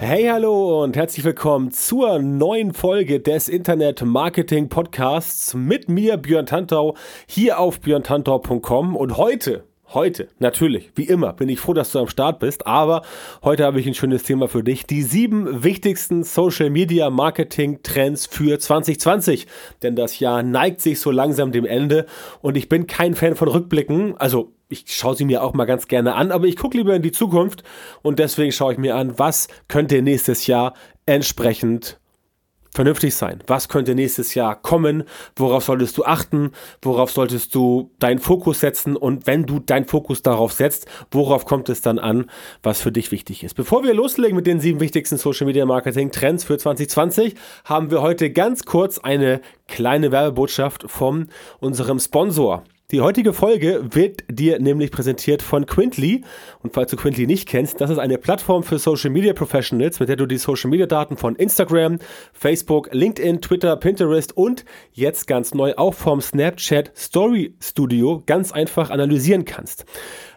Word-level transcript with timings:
Hey, 0.00 0.26
hallo 0.26 0.84
und 0.84 0.94
herzlich 0.94 1.24
willkommen 1.24 1.72
zur 1.72 2.20
neuen 2.20 2.72
Folge 2.72 3.18
des 3.18 3.48
Internet 3.48 4.04
Marketing 4.04 4.68
Podcasts 4.68 5.54
mit 5.54 5.88
mir, 5.88 6.16
Björn 6.18 6.46
Tantau, 6.46 6.94
hier 7.26 7.58
auf 7.58 7.80
björntantau.com. 7.80 8.94
Und 8.94 9.16
heute, 9.16 9.64
heute, 9.92 10.28
natürlich, 10.38 10.92
wie 10.94 11.02
immer, 11.02 11.32
bin 11.32 11.48
ich 11.48 11.58
froh, 11.58 11.74
dass 11.74 11.90
du 11.90 11.98
am 11.98 12.06
Start 12.06 12.38
bist. 12.38 12.64
Aber 12.64 13.02
heute 13.42 13.64
habe 13.64 13.80
ich 13.80 13.88
ein 13.88 13.94
schönes 13.94 14.22
Thema 14.22 14.46
für 14.46 14.62
dich. 14.62 14.86
Die 14.86 15.02
sieben 15.02 15.64
wichtigsten 15.64 16.22
Social 16.22 16.70
Media 16.70 17.10
Marketing 17.10 17.82
Trends 17.82 18.26
für 18.26 18.56
2020. 18.60 19.48
Denn 19.82 19.96
das 19.96 20.20
Jahr 20.20 20.44
neigt 20.44 20.80
sich 20.80 21.00
so 21.00 21.10
langsam 21.10 21.50
dem 21.50 21.66
Ende 21.66 22.06
und 22.40 22.56
ich 22.56 22.68
bin 22.68 22.86
kein 22.86 23.16
Fan 23.16 23.34
von 23.34 23.48
Rückblicken. 23.48 24.16
Also, 24.16 24.52
ich 24.68 24.84
schaue 24.86 25.16
sie 25.16 25.24
mir 25.24 25.42
auch 25.42 25.54
mal 25.54 25.64
ganz 25.64 25.88
gerne 25.88 26.14
an, 26.14 26.30
aber 26.30 26.46
ich 26.46 26.56
gucke 26.56 26.76
lieber 26.76 26.94
in 26.94 27.02
die 27.02 27.12
Zukunft 27.12 27.62
und 28.02 28.18
deswegen 28.18 28.52
schaue 28.52 28.72
ich 28.72 28.78
mir 28.78 28.96
an, 28.96 29.18
was 29.18 29.48
könnte 29.66 30.02
nächstes 30.02 30.46
Jahr 30.46 30.74
entsprechend 31.06 31.98
vernünftig 32.74 33.14
sein. 33.14 33.42
Was 33.46 33.68
könnte 33.68 33.94
nächstes 33.94 34.34
Jahr 34.34 34.54
kommen? 34.54 35.04
Worauf 35.34 35.64
solltest 35.64 35.96
du 35.98 36.04
achten? 36.04 36.52
Worauf 36.82 37.10
solltest 37.10 37.54
du 37.54 37.90
deinen 37.98 38.18
Fokus 38.18 38.60
setzen? 38.60 38.94
Und 38.94 39.26
wenn 39.26 39.46
du 39.46 39.58
deinen 39.58 39.86
Fokus 39.86 40.22
darauf 40.22 40.52
setzt, 40.52 40.86
worauf 41.10 41.44
kommt 41.44 41.68
es 41.70 41.80
dann 41.80 41.98
an, 41.98 42.30
was 42.62 42.80
für 42.80 42.92
dich 42.92 43.10
wichtig 43.10 43.42
ist? 43.42 43.54
Bevor 43.54 43.82
wir 43.82 43.94
loslegen 43.94 44.36
mit 44.36 44.46
den 44.46 44.60
sieben 44.60 44.80
wichtigsten 44.80 45.16
Social 45.16 45.46
Media 45.46 45.66
Marketing 45.66 46.12
Trends 46.12 46.44
für 46.44 46.58
2020, 46.58 47.34
haben 47.64 47.90
wir 47.90 48.02
heute 48.02 48.30
ganz 48.30 48.64
kurz 48.64 48.98
eine 48.98 49.40
kleine 49.66 50.12
Werbebotschaft 50.12 50.84
von 50.88 51.28
unserem 51.58 51.98
Sponsor. 51.98 52.62
Die 52.90 53.02
heutige 53.02 53.34
Folge 53.34 53.84
wird 53.90 54.24
dir 54.30 54.60
nämlich 54.60 54.90
präsentiert 54.90 55.42
von 55.42 55.66
Quintly. 55.66 56.24
Und 56.62 56.72
falls 56.72 56.90
du 56.90 56.96
Quintly 56.96 57.26
nicht 57.26 57.46
kennst, 57.46 57.82
das 57.82 57.90
ist 57.90 57.98
eine 57.98 58.16
Plattform 58.16 58.62
für 58.62 58.78
Social 58.78 59.10
Media 59.10 59.34
Professionals, 59.34 60.00
mit 60.00 60.08
der 60.08 60.16
du 60.16 60.24
die 60.24 60.38
Social 60.38 60.70
Media 60.70 60.86
Daten 60.86 61.18
von 61.18 61.36
Instagram, 61.36 61.98
Facebook, 62.32 62.88
LinkedIn, 62.90 63.42
Twitter, 63.42 63.76
Pinterest 63.76 64.34
und 64.34 64.64
jetzt 64.94 65.26
ganz 65.26 65.52
neu 65.52 65.74
auch 65.76 65.92
vom 65.92 66.22
Snapchat 66.22 66.90
Story 66.96 67.54
Studio 67.60 68.22
ganz 68.24 68.52
einfach 68.52 68.88
analysieren 68.88 69.44
kannst. 69.44 69.84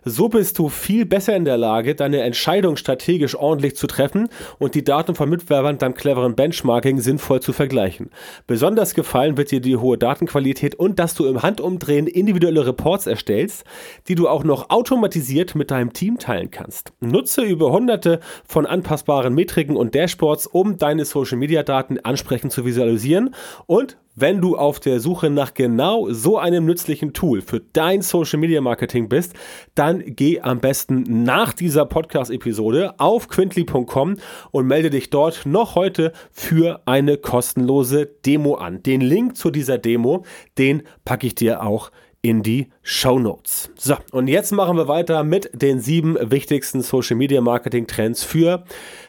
So 0.03 0.30
bist 0.30 0.57
du 0.57 0.67
viel 0.69 1.05
besser 1.05 1.35
in 1.35 1.45
der 1.45 1.57
Lage, 1.57 1.94
deine 1.94 2.21
Entscheidung 2.21 2.75
strategisch 2.75 3.35
ordentlich 3.35 3.75
zu 3.75 3.85
treffen 3.85 4.30
und 4.57 4.73
die 4.73 4.83
Daten 4.83 5.13
von 5.13 5.30
Mitwerbern 5.30 5.77
beim 5.77 5.94
cleveren 5.94 6.33
Benchmarking 6.33 6.99
sinnvoll 6.99 7.39
zu 7.39 7.53
vergleichen. 7.53 8.09
Besonders 8.47 8.95
gefallen 8.95 9.38
wird 9.38 9.52
dir 9.52 9.61
die 9.61 9.77
hohe 9.77 9.99
Datenqualität 9.99 10.73
und 10.73 10.97
dass 10.97 11.13
du 11.13 11.25
im 11.25 11.44
Handumdrehen 11.44 12.07
individuelle 12.07 12.66
Reports 12.66 13.05
erstellst, 13.05 13.63
die 14.07 14.16
du 14.16 14.27
auch 14.27 14.44
noch 14.44 14.72
automatisiert 14.72 15.53
mit 15.53 15.69
deinem 15.69 15.94
Team 15.94 16.17
teilen 16.17 16.49
kannst. 16.49 16.94
Nutze 16.99 17.44
über 17.44 17.72
hunderte 17.72 18.22
von 18.44 18.66
anpassbaren 18.66 19.35
Metriken 19.35 19.75
und 19.75 19.94
Dashboards, 19.94 20.47
um 20.47 20.79
deine 20.79 21.05
Social 21.05 21.38
Media 21.38 21.61
Daten 21.61 21.99
ansprechend 21.99 22.52
zu 22.52 22.66
visualisieren 22.66 23.35
und 23.67 23.97
wenn 24.16 24.42
du 24.42 24.58
auf 24.58 24.80
der 24.80 25.00
Suche 25.00 25.30
nach 25.30 25.54
genau 25.54 26.12
so 26.12 26.38
einem 26.38 26.66
nützlichen 26.66 27.14
Tool 27.14 27.42
für 27.42 27.62
dein 27.73 28.02
Social 28.02 28.40
Media 28.40 28.62
Marketing 28.62 29.09
bist, 29.09 29.34
dann 29.76 30.03
geh 30.06 30.42
am 30.42 30.59
besten 30.59 31.23
nach 31.23 31.53
dieser 31.53 31.85
Podcast-Episode 31.85 33.00
auf 33.00 33.28
quintly.com 33.28 34.18
und 34.52 34.68
melde 34.68 34.90
dich 34.90 35.09
dort 35.09 35.46
noch 35.46 35.75
heute 35.75 36.13
für 36.31 36.81
eine 36.85 37.18
kostenlose 37.18 38.06
Demo 38.25 38.56
an. 38.56 38.84
Den 38.84 39.02
Link 39.02 39.38
zu 39.38 39.52
dieser 39.52 39.78
Demo, 39.78 40.25
den 40.58 40.84
packe 41.06 41.28
ich 41.28 41.35
dir 41.35 41.64
auch 41.64 41.91
in 42.22 42.44
die 42.44 42.69
Show 42.84 43.18
Notes. 43.18 43.72
So, 43.78 43.96
und 44.12 44.28
jetzt 44.28 44.52
machen 44.52 44.78
wir 44.78 44.88
weiter 44.88 45.24
mit 45.24 45.50
den 45.53 45.80
sieben 45.80 46.18
wichtigsten 46.19 46.81
Social 46.81 47.18
Media 47.18 47.41
Marketing 47.41 47.88
Trends 47.88 48.24
für 48.24 48.64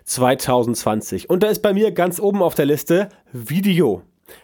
2020. 0.05 1.29
Und 1.29 1.43
da 1.43 1.49
ist 1.49 1.61
bei 1.61 1.75
mir 1.75 1.93
ganz 1.93 2.21
oben 2.21 2.43
auf 2.43 2.55
der 2.55 2.67
Liste 2.67 3.11
Video. 3.33 4.03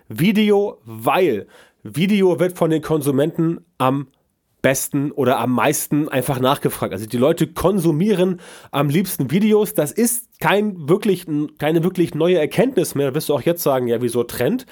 Video, 0.09 0.81
weil 0.85 1.47
Video 1.83 2.39
wird 2.41 2.59
von 2.59 2.71
den 2.71 2.83
Konsumenten 2.83 3.65
am 3.79 4.09
besten 4.63 5.13
oder 5.13 5.39
am 5.39 5.53
meisten 5.53 6.09
einfach 6.09 6.41
nachgefragt. 6.41 6.93
Also 6.93 7.07
die 7.07 7.17
Leute 7.17 7.47
konsumieren 7.47 8.41
am 8.71 8.89
liebsten 8.89 9.31
Videos. 9.31 9.75
Das 9.75 9.93
ist 9.93 10.41
kein 10.41 10.89
wirklich, 10.89 11.27
keine 11.59 11.85
wirklich 11.85 12.15
neue 12.15 12.39
Erkenntnis 12.39 12.95
mehr. 12.95 13.09
Da 13.09 13.15
wirst 13.15 13.29
du 13.29 13.35
auch 13.35 13.43
jetzt 13.43 13.63
sagen, 13.63 13.87
ja, 13.87 14.03
wieso 14.03 14.25
Trend? 14.25 14.67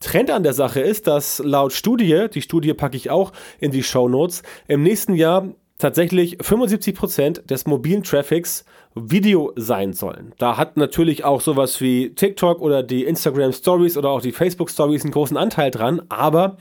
Trend 0.00 0.30
an 0.30 0.42
der 0.42 0.54
Sache 0.54 0.80
ist, 0.80 1.06
dass 1.06 1.40
laut 1.44 1.72
Studie, 1.72 2.26
die 2.32 2.42
Studie 2.42 2.74
packe 2.74 2.96
ich 2.96 3.10
auch 3.10 3.32
in 3.60 3.70
die 3.70 3.82
Show 3.82 4.08
Notes, 4.08 4.42
im 4.66 4.82
nächsten 4.82 5.14
Jahr 5.14 5.48
tatsächlich 5.78 6.38
75 6.40 6.94
Prozent 6.94 7.50
des 7.50 7.66
mobilen 7.66 8.02
Traffics 8.02 8.64
Video 8.94 9.52
sein 9.54 9.92
sollen. 9.92 10.34
Da 10.38 10.56
hat 10.56 10.76
natürlich 10.76 11.24
auch 11.24 11.40
sowas 11.40 11.80
wie 11.80 12.12
TikTok 12.12 12.60
oder 12.60 12.82
die 12.82 13.04
Instagram 13.04 13.52
Stories 13.52 13.96
oder 13.96 14.10
auch 14.10 14.20
die 14.20 14.32
Facebook 14.32 14.68
Stories 14.68 15.04
einen 15.04 15.12
großen 15.12 15.36
Anteil 15.36 15.70
dran, 15.70 16.02
aber 16.08 16.56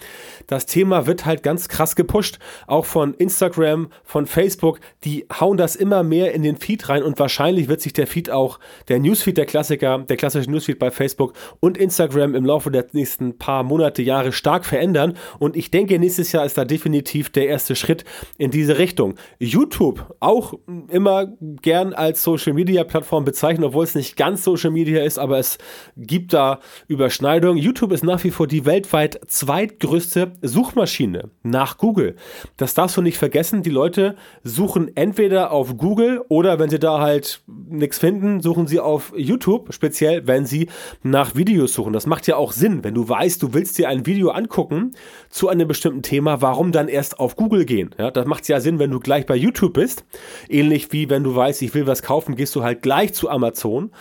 das 0.46 0.68
Thema 0.68 1.08
wird 1.08 1.26
halt 1.26 1.42
ganz 1.42 1.70
krass 1.70 1.96
gepusht. 1.96 2.38
Auch 2.68 2.86
von 2.86 3.16
Instagram, 3.16 3.90
von 4.04 4.28
Facebook, 4.28 4.80
die 5.04 5.26
hauen 5.40 5.58
das 5.58 5.76
immer 5.76 6.04
mehr 6.04 6.34
in 6.34 6.44
den 6.44 6.58
Feed 6.58 6.88
rein 6.88 7.02
und 7.02 7.18
wahrscheinlich 7.18 7.68
wird 7.68 7.82
sich 7.82 7.94
der 7.94 8.06
Feed 8.06 8.30
auch, 8.30 8.60
der 8.90 9.00
Newsfeed 9.00 9.38
der 9.38 9.48
Klassiker, 9.48 9.98
der 9.98 10.18
klassische 10.18 10.52
Newsfeed 10.52 10.78
bei 10.78 10.92
Facebook 10.92 11.34
und 11.60 11.78
Instagram 11.80 12.36
im 12.36 12.46
Laufe 12.46 12.70
der 12.70 12.86
nächsten 12.92 13.40
paar 13.40 13.64
Monate, 13.64 14.04
Jahre 14.04 14.34
stark 14.34 14.66
verändern 14.66 15.18
und 15.40 15.56
ich 15.56 15.72
denke, 15.72 15.98
nächstes 15.98 16.32
Jahr 16.32 16.46
ist 16.46 16.60
da 16.60 16.66
definitiv 16.66 17.32
der 17.32 17.48
erste 17.48 17.76
Schritt 17.76 18.06
in 18.38 18.52
diese 18.52 18.78
Richtung. 18.78 19.16
YouTube 19.40 20.16
auch 20.20 20.54
immer 20.90 21.34
gern 21.62 21.94
als 21.94 22.19
Social 22.24 22.54
Media 22.54 22.84
Plattform 22.84 23.26
bezeichnen, 23.26 23.64
obwohl 23.64 23.84
es 23.84 23.96
nicht 23.96 24.16
ganz 24.16 24.44
Social 24.44 24.72
Media 24.72 25.04
ist, 25.04 25.18
aber 25.18 25.40
es 25.40 25.58
gibt 25.98 26.34
da 26.34 26.60
Überschneidungen. 26.88 27.62
YouTube 27.62 27.92
ist 27.92 28.04
nach 28.04 28.24
wie 28.24 28.32
vor 28.32 28.48
die 28.48 28.66
weltweit 28.66 29.20
zweitgrößte 29.28 30.34
Suchmaschine 30.42 31.30
nach 31.44 31.78
Google. 31.78 32.16
Das 32.58 32.74
darfst 32.74 32.98
du 32.98 33.02
nicht 33.02 33.18
vergessen. 33.18 33.64
Die 33.64 33.70
Leute 33.70 34.16
suchen 34.44 34.96
entweder 34.96 35.52
auf 35.52 35.78
Google 35.78 36.22
oder 36.30 36.60
wenn 36.60 36.70
sie 36.70 36.80
da 36.80 37.00
halt 37.00 37.42
nichts 37.48 38.00
finden, 38.00 38.42
suchen 38.42 38.68
sie 38.68 38.80
auf 38.80 39.14
YouTube, 39.16 39.74
speziell 39.74 40.28
wenn 40.28 40.46
sie 40.46 40.70
nach 41.04 41.36
Videos 41.36 41.74
suchen. 41.74 41.94
Das 41.94 42.06
macht 42.06 42.28
ja 42.28 42.36
auch 42.36 42.52
Sinn, 42.52 42.84
wenn 42.84 42.94
du 42.94 43.08
weißt, 43.08 43.42
du 43.42 43.54
willst 43.54 43.78
dir 43.78 43.90
ein 43.90 44.06
Video 44.06 44.30
angucken 44.30 44.92
zu 45.30 45.50
einem 45.50 45.68
bestimmten 45.68 46.02
Thema, 46.02 46.42
warum 46.42 46.72
dann 46.72 46.88
erst 46.88 47.20
auf 47.20 47.36
Google 47.36 47.66
gehen? 47.66 47.96
Ja, 47.98 48.12
das 48.12 48.26
macht 48.26 48.48
ja 48.48 48.60
Sinn, 48.60 48.80
wenn 48.80 48.92
du 48.92 49.00
gleich 49.00 49.26
bei 49.26 49.36
YouTube 49.36 49.74
bist. 49.74 50.06
Ähnlich 50.48 50.92
wie 50.92 51.10
wenn 51.10 51.24
du 51.24 51.36
weißt, 51.36 51.62
ich 51.62 51.74
will 51.74 51.88
was 51.88 52.04
kaufen, 52.10 52.36
gehst 52.36 52.56
du 52.56 52.64
halt 52.64 52.82
gleich 52.82 53.14
zu 53.14 53.30
Amazon 53.30 53.92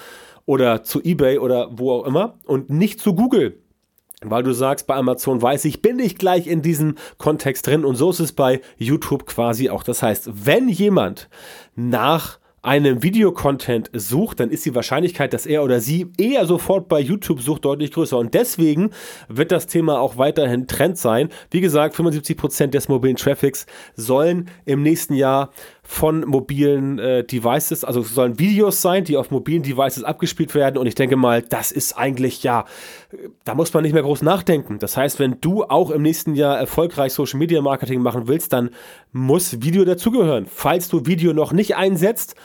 oder 0.47 0.83
zu 0.83 1.03
eBay 1.03 1.37
oder 1.37 1.69
wo 1.73 1.93
auch 1.93 2.07
immer 2.07 2.39
und 2.47 2.71
nicht 2.71 3.01
zu 3.01 3.15
Google. 3.15 3.61
Weil 4.23 4.43
du 4.43 4.53
sagst, 4.53 4.87
bei 4.87 4.95
Amazon 4.95 5.43
weiß 5.43 5.67
ich, 5.67 5.83
bin 5.83 5.99
ich 5.99 6.17
gleich 6.17 6.47
in 6.47 6.63
diesem 6.63 6.95
Kontext 7.19 7.67
drin 7.67 7.85
und 7.85 7.97
so 7.97 8.09
ist 8.09 8.21
es 8.21 8.33
bei 8.33 8.63
YouTube 8.79 9.27
quasi 9.27 9.69
auch. 9.69 9.83
Das 9.83 10.03
heißt, 10.03 10.31
wenn 10.47 10.71
jemand 10.71 11.29
nach 11.77 12.39
einem 12.63 13.03
Videocontent 13.03 13.91
sucht, 13.93 14.41
dann 14.41 14.51
ist 14.51 14.65
die 14.67 14.75
Wahrscheinlichkeit, 14.75 15.33
dass 15.33 15.47
er 15.47 15.63
oder 15.63 15.81
sie 15.81 16.11
eher 16.19 16.45
sofort 16.47 16.89
bei 16.89 17.01
YouTube 17.01 17.41
sucht, 17.41 17.65
deutlich 17.65 17.93
größer. 17.93 18.19
Und 18.19 18.35
deswegen 18.35 18.91
wird 19.29 19.53
das 19.53 19.67
Thema 19.67 20.01
auch 20.01 20.17
weiterhin 20.19 20.67
Trend 20.67 20.99
sein. 20.99 21.29
Wie 21.51 21.61
gesagt, 21.61 21.95
75% 21.95 22.69
des 22.69 22.89
mobilen 22.89 23.17
Traffics 23.17 23.67
sollen 23.95 24.51
im 24.65 24.83
nächsten 24.83 25.15
Jahr 25.15 25.51
von 25.91 26.21
mobilen 26.27 26.99
äh, 26.99 27.25
Devices, 27.25 27.83
also 27.83 28.03
sollen 28.03 28.39
Videos 28.39 28.83
sein, 28.83 29.05
die 29.05 29.17
auf 29.17 29.31
mobilen 29.31 29.63
Devices 29.63 30.05
abgespielt 30.05 30.55
werden. 30.55 30.77
Und 30.77 30.87
ich 30.87 30.95
denke 30.95 31.17
mal, 31.17 31.41
das 31.41 31.73
ist 31.73 31.95
eigentlich 31.95 32.43
ja, 32.43 32.67
da 33.45 33.55
muss 33.55 33.73
man 33.73 33.85
nicht 33.85 33.95
mehr 33.95 34.03
groß 34.03 34.21
nachdenken. 34.21 34.79
Das 34.81 34.99
heißt, 34.99 35.19
wenn 35.19 35.41
du 35.41 35.65
auch 35.65 35.91
im 35.91 36.03
nächsten 36.03 36.35
Jahr 36.35 36.59
erfolgreich 36.59 37.15
Social 37.15 37.39
Media 37.39 37.63
Marketing 37.63 38.03
machen 38.03 38.29
willst, 38.29 38.53
dann 38.53 38.69
muss 39.13 39.63
Video 39.63 39.87
dazugehören. 39.87 40.45
Falls 40.47 40.91
du 40.91 41.07
Video 41.07 41.33
noch 41.33 41.53
nicht 41.55 41.75
einsetzt, 41.75 42.37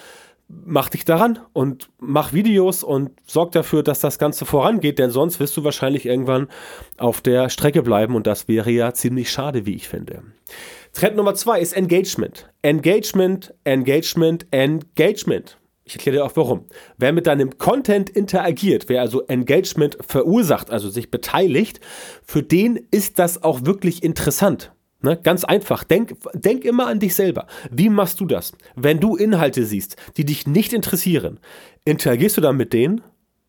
mach 0.47 0.89
dich 0.89 1.05
daran 1.05 1.39
und 1.53 1.89
mach 1.99 2.33
Videos 2.33 2.83
und 2.83 3.11
sorg 3.25 3.51
dafür, 3.51 3.83
dass 3.83 3.99
das 3.99 4.19
Ganze 4.19 4.45
vorangeht, 4.45 4.99
denn 4.99 5.09
sonst 5.09 5.39
wirst 5.39 5.55
du 5.57 5.63
wahrscheinlich 5.63 6.05
irgendwann 6.05 6.47
auf 6.97 7.21
der 7.21 7.49
Strecke 7.49 7.81
bleiben 7.81 8.15
und 8.15 8.27
das 8.27 8.47
wäre 8.47 8.71
ja 8.71 8.93
ziemlich 8.93 9.31
schade, 9.31 9.65
wie 9.65 9.75
ich 9.75 9.87
finde. 9.87 10.23
Trend 10.93 11.15
Nummer 11.15 11.33
zwei 11.33 11.59
ist 11.59 11.73
Engagement. 11.73 12.49
Engagement, 12.61 13.53
Engagement, 13.63 14.45
Engagement. 14.51 15.57
Ich 15.85 15.95
erkläre 15.95 16.17
dir 16.17 16.25
auch 16.25 16.35
warum. 16.35 16.65
Wer 16.97 17.11
mit 17.11 17.27
deinem 17.27 17.57
Content 17.57 18.09
interagiert, 18.09 18.87
wer 18.87 19.01
also 19.01 19.25
Engagement 19.25 19.97
verursacht, 19.99 20.69
also 20.69 20.89
sich 20.89 21.11
beteiligt, 21.11 21.81
für 22.25 22.41
den 22.41 22.87
ist 22.91 23.19
das 23.19 23.43
auch 23.43 23.65
wirklich 23.65 24.03
interessant. 24.03 24.71
Ne? 25.03 25.19
Ganz 25.21 25.43
einfach. 25.43 25.83
Denk, 25.83 26.15
denk 26.33 26.65
immer 26.65 26.87
an 26.87 26.99
dich 26.99 27.13
selber. 27.13 27.45
Wie 27.69 27.89
machst 27.89 28.19
du 28.19 28.25
das? 28.25 28.53
Wenn 28.75 28.99
du 28.99 29.15
Inhalte 29.15 29.65
siehst, 29.65 29.97
die 30.17 30.25
dich 30.25 30.47
nicht 30.47 30.73
interessieren, 30.73 31.39
interagierst 31.85 32.37
du 32.37 32.41
dann 32.41 32.57
mit 32.57 32.73
denen? 32.73 33.01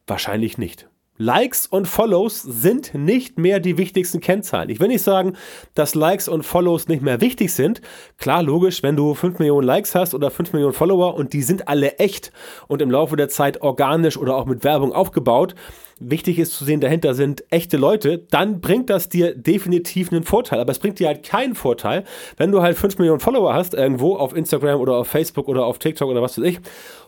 Wahrscheinlich 0.06 0.58
nicht. 0.58 0.88
Likes 1.16 1.68
und 1.68 1.86
Follows 1.86 2.42
sind 2.42 2.92
nicht 2.92 3.38
mehr 3.38 3.60
die 3.60 3.78
wichtigsten 3.78 4.20
Kennzahlen. 4.20 4.68
Ich 4.68 4.80
will 4.80 4.88
nicht 4.88 5.04
sagen, 5.04 5.34
dass 5.74 5.94
Likes 5.94 6.26
und 6.26 6.42
Follows 6.42 6.88
nicht 6.88 7.02
mehr 7.02 7.20
wichtig 7.20 7.52
sind. 7.52 7.80
Klar, 8.18 8.42
logisch, 8.42 8.82
wenn 8.82 8.96
du 8.96 9.14
5 9.14 9.38
Millionen 9.38 9.64
Likes 9.64 9.94
hast 9.94 10.14
oder 10.14 10.32
5 10.32 10.52
Millionen 10.52 10.74
Follower 10.74 11.14
und 11.14 11.32
die 11.32 11.42
sind 11.42 11.68
alle 11.68 11.98
echt 11.98 12.32
und 12.66 12.82
im 12.82 12.90
Laufe 12.90 13.14
der 13.14 13.28
Zeit 13.28 13.62
organisch 13.62 14.16
oder 14.16 14.34
auch 14.34 14.44
mit 14.46 14.64
Werbung 14.64 14.92
aufgebaut, 14.92 15.54
wichtig 16.00 16.40
ist 16.40 16.52
zu 16.58 16.64
sehen, 16.64 16.80
dahinter 16.80 17.14
sind 17.14 17.44
echte 17.48 17.76
Leute, 17.76 18.18
dann 18.18 18.60
bringt 18.60 18.90
das 18.90 19.08
dir 19.08 19.36
definitiv 19.36 20.10
einen 20.10 20.24
Vorteil. 20.24 20.58
Aber 20.58 20.72
es 20.72 20.80
bringt 20.80 20.98
dir 20.98 21.06
halt 21.06 21.22
keinen 21.22 21.54
Vorteil, 21.54 22.02
wenn 22.38 22.50
du 22.50 22.60
halt 22.60 22.76
5 22.76 22.98
Millionen 22.98 23.20
Follower 23.20 23.54
hast, 23.54 23.74
irgendwo 23.74 24.16
auf 24.16 24.34
Instagram 24.34 24.80
oder 24.80 24.96
auf 24.96 25.06
Facebook 25.06 25.46
oder 25.46 25.64
auf 25.64 25.78
TikTok 25.78 26.08
oder 26.08 26.22
was 26.22 26.38
weiß 26.38 26.44
ich, 26.44 26.58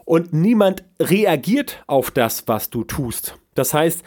und 0.04 0.32
niemand 0.32 0.84
reagiert 1.00 1.82
auf 1.88 2.12
das, 2.12 2.46
was 2.46 2.70
du 2.70 2.84
tust. 2.84 3.36
Das 3.56 3.74
heißt, 3.74 4.04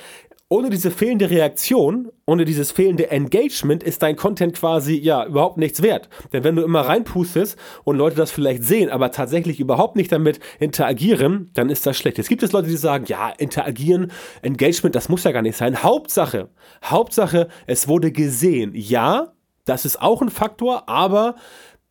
ohne 0.51 0.71
diese 0.71 0.89
fehlende 0.89 1.29
Reaktion, 1.29 2.11
ohne 2.25 2.43
dieses 2.43 2.71
fehlende 2.71 3.11
Engagement 3.11 3.83
ist 3.83 4.01
dein 4.01 4.15
Content 4.15 4.55
quasi 4.55 4.97
ja 4.97 5.23
überhaupt 5.25 5.57
nichts 5.57 5.83
wert. 5.83 6.09
Denn 6.33 6.43
wenn 6.43 6.55
du 6.55 6.63
immer 6.63 6.81
reinpustest 6.81 7.55
und 7.83 7.97
Leute 7.97 8.15
das 8.15 8.31
vielleicht 8.31 8.63
sehen, 8.63 8.89
aber 8.89 9.11
tatsächlich 9.11 9.59
überhaupt 9.59 9.95
nicht 9.95 10.11
damit 10.11 10.39
interagieren, 10.59 11.51
dann 11.53 11.69
ist 11.69 11.85
das 11.85 11.97
schlecht. 11.97 12.17
Es 12.17 12.27
gibt 12.27 12.41
es 12.41 12.51
Leute, 12.51 12.67
die 12.67 12.77
sagen, 12.77 13.05
ja, 13.07 13.29
interagieren, 13.29 14.11
Engagement, 14.41 14.95
das 14.95 15.07
muss 15.07 15.23
ja 15.23 15.31
gar 15.31 15.43
nicht 15.43 15.55
sein. 15.55 15.83
Hauptsache, 15.83 16.49
Hauptsache, 16.83 17.47
es 17.67 17.87
wurde 17.87 18.11
gesehen. 18.11 18.71
Ja, 18.73 19.33
das 19.65 19.85
ist 19.85 20.01
auch 20.01 20.23
ein 20.23 20.31
Faktor, 20.31 20.89
aber 20.89 21.35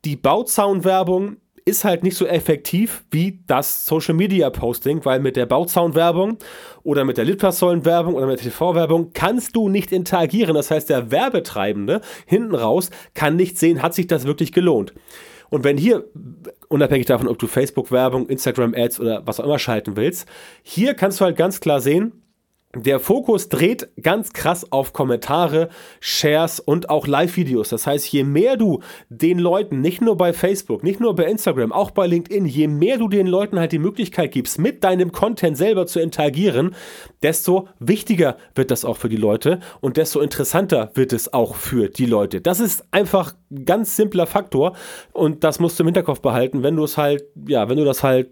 die 0.04 0.16
Bauzaunwerbung 0.16 1.36
ist 1.68 1.84
halt 1.84 2.02
nicht 2.02 2.16
so 2.16 2.26
effektiv 2.26 3.04
wie 3.10 3.40
das 3.46 3.86
Social 3.86 4.14
Media 4.14 4.50
Posting, 4.50 5.04
weil 5.04 5.20
mit 5.20 5.36
der 5.36 5.46
Bauzaun-Werbung 5.46 6.38
oder 6.82 7.04
mit 7.04 7.18
der 7.18 7.26
Litfaßsäulen-Werbung 7.26 8.14
oder 8.14 8.26
mit 8.26 8.38
der 8.38 8.50
TV-Werbung 8.50 9.12
kannst 9.12 9.54
du 9.54 9.68
nicht 9.68 9.92
interagieren. 9.92 10.54
Das 10.54 10.70
heißt, 10.70 10.88
der 10.90 11.10
Werbetreibende 11.10 12.00
hinten 12.26 12.54
raus 12.54 12.90
kann 13.14 13.36
nicht 13.36 13.58
sehen, 13.58 13.82
hat 13.82 13.94
sich 13.94 14.06
das 14.06 14.24
wirklich 14.24 14.52
gelohnt. 14.52 14.94
Und 15.50 15.64
wenn 15.64 15.76
hier, 15.76 16.04
unabhängig 16.68 17.06
davon, 17.06 17.28
ob 17.28 17.38
du 17.38 17.46
Facebook-Werbung, 17.46 18.28
Instagram-Ads 18.28 19.00
oder 19.00 19.26
was 19.26 19.40
auch 19.40 19.44
immer 19.44 19.58
schalten 19.58 19.96
willst, 19.96 20.28
hier 20.62 20.94
kannst 20.94 21.20
du 21.20 21.24
halt 21.24 21.36
ganz 21.36 21.60
klar 21.60 21.80
sehen, 21.80 22.12
der 22.74 23.00
Fokus 23.00 23.48
dreht 23.48 23.88
ganz 24.02 24.34
krass 24.34 24.70
auf 24.72 24.92
Kommentare, 24.92 25.70
Shares 26.00 26.60
und 26.60 26.90
auch 26.90 27.06
Live-Videos. 27.06 27.70
Das 27.70 27.86
heißt, 27.86 28.12
je 28.12 28.24
mehr 28.24 28.58
du 28.58 28.80
den 29.08 29.38
Leuten, 29.38 29.80
nicht 29.80 30.02
nur 30.02 30.18
bei 30.18 30.34
Facebook, 30.34 30.82
nicht 30.82 31.00
nur 31.00 31.14
bei 31.14 31.24
Instagram, 31.24 31.72
auch 31.72 31.90
bei 31.90 32.06
LinkedIn, 32.06 32.44
je 32.44 32.68
mehr 32.68 32.98
du 32.98 33.08
den 33.08 33.26
Leuten 33.26 33.58
halt 33.58 33.72
die 33.72 33.78
Möglichkeit 33.78 34.32
gibst, 34.32 34.58
mit 34.58 34.84
deinem 34.84 35.12
Content 35.12 35.56
selber 35.56 35.86
zu 35.86 35.98
interagieren, 35.98 36.74
desto 37.22 37.68
wichtiger 37.78 38.36
wird 38.54 38.70
das 38.70 38.84
auch 38.84 38.98
für 38.98 39.08
die 39.08 39.16
Leute 39.16 39.60
und 39.80 39.96
desto 39.96 40.20
interessanter 40.20 40.90
wird 40.92 41.14
es 41.14 41.32
auch 41.32 41.54
für 41.54 41.88
die 41.88 42.06
Leute. 42.06 42.42
Das 42.42 42.60
ist 42.60 42.84
einfach 42.90 43.34
ein 43.50 43.64
ganz 43.64 43.96
simpler 43.96 44.26
Faktor 44.26 44.76
und 45.12 45.42
das 45.42 45.58
musst 45.58 45.78
du 45.78 45.84
im 45.84 45.88
Hinterkopf 45.88 46.20
behalten, 46.20 46.62
wenn 46.62 46.76
du 46.76 46.84
es 46.84 46.98
halt, 46.98 47.24
ja, 47.46 47.70
wenn 47.70 47.78
du 47.78 47.84
das 47.86 48.02
halt 48.02 48.30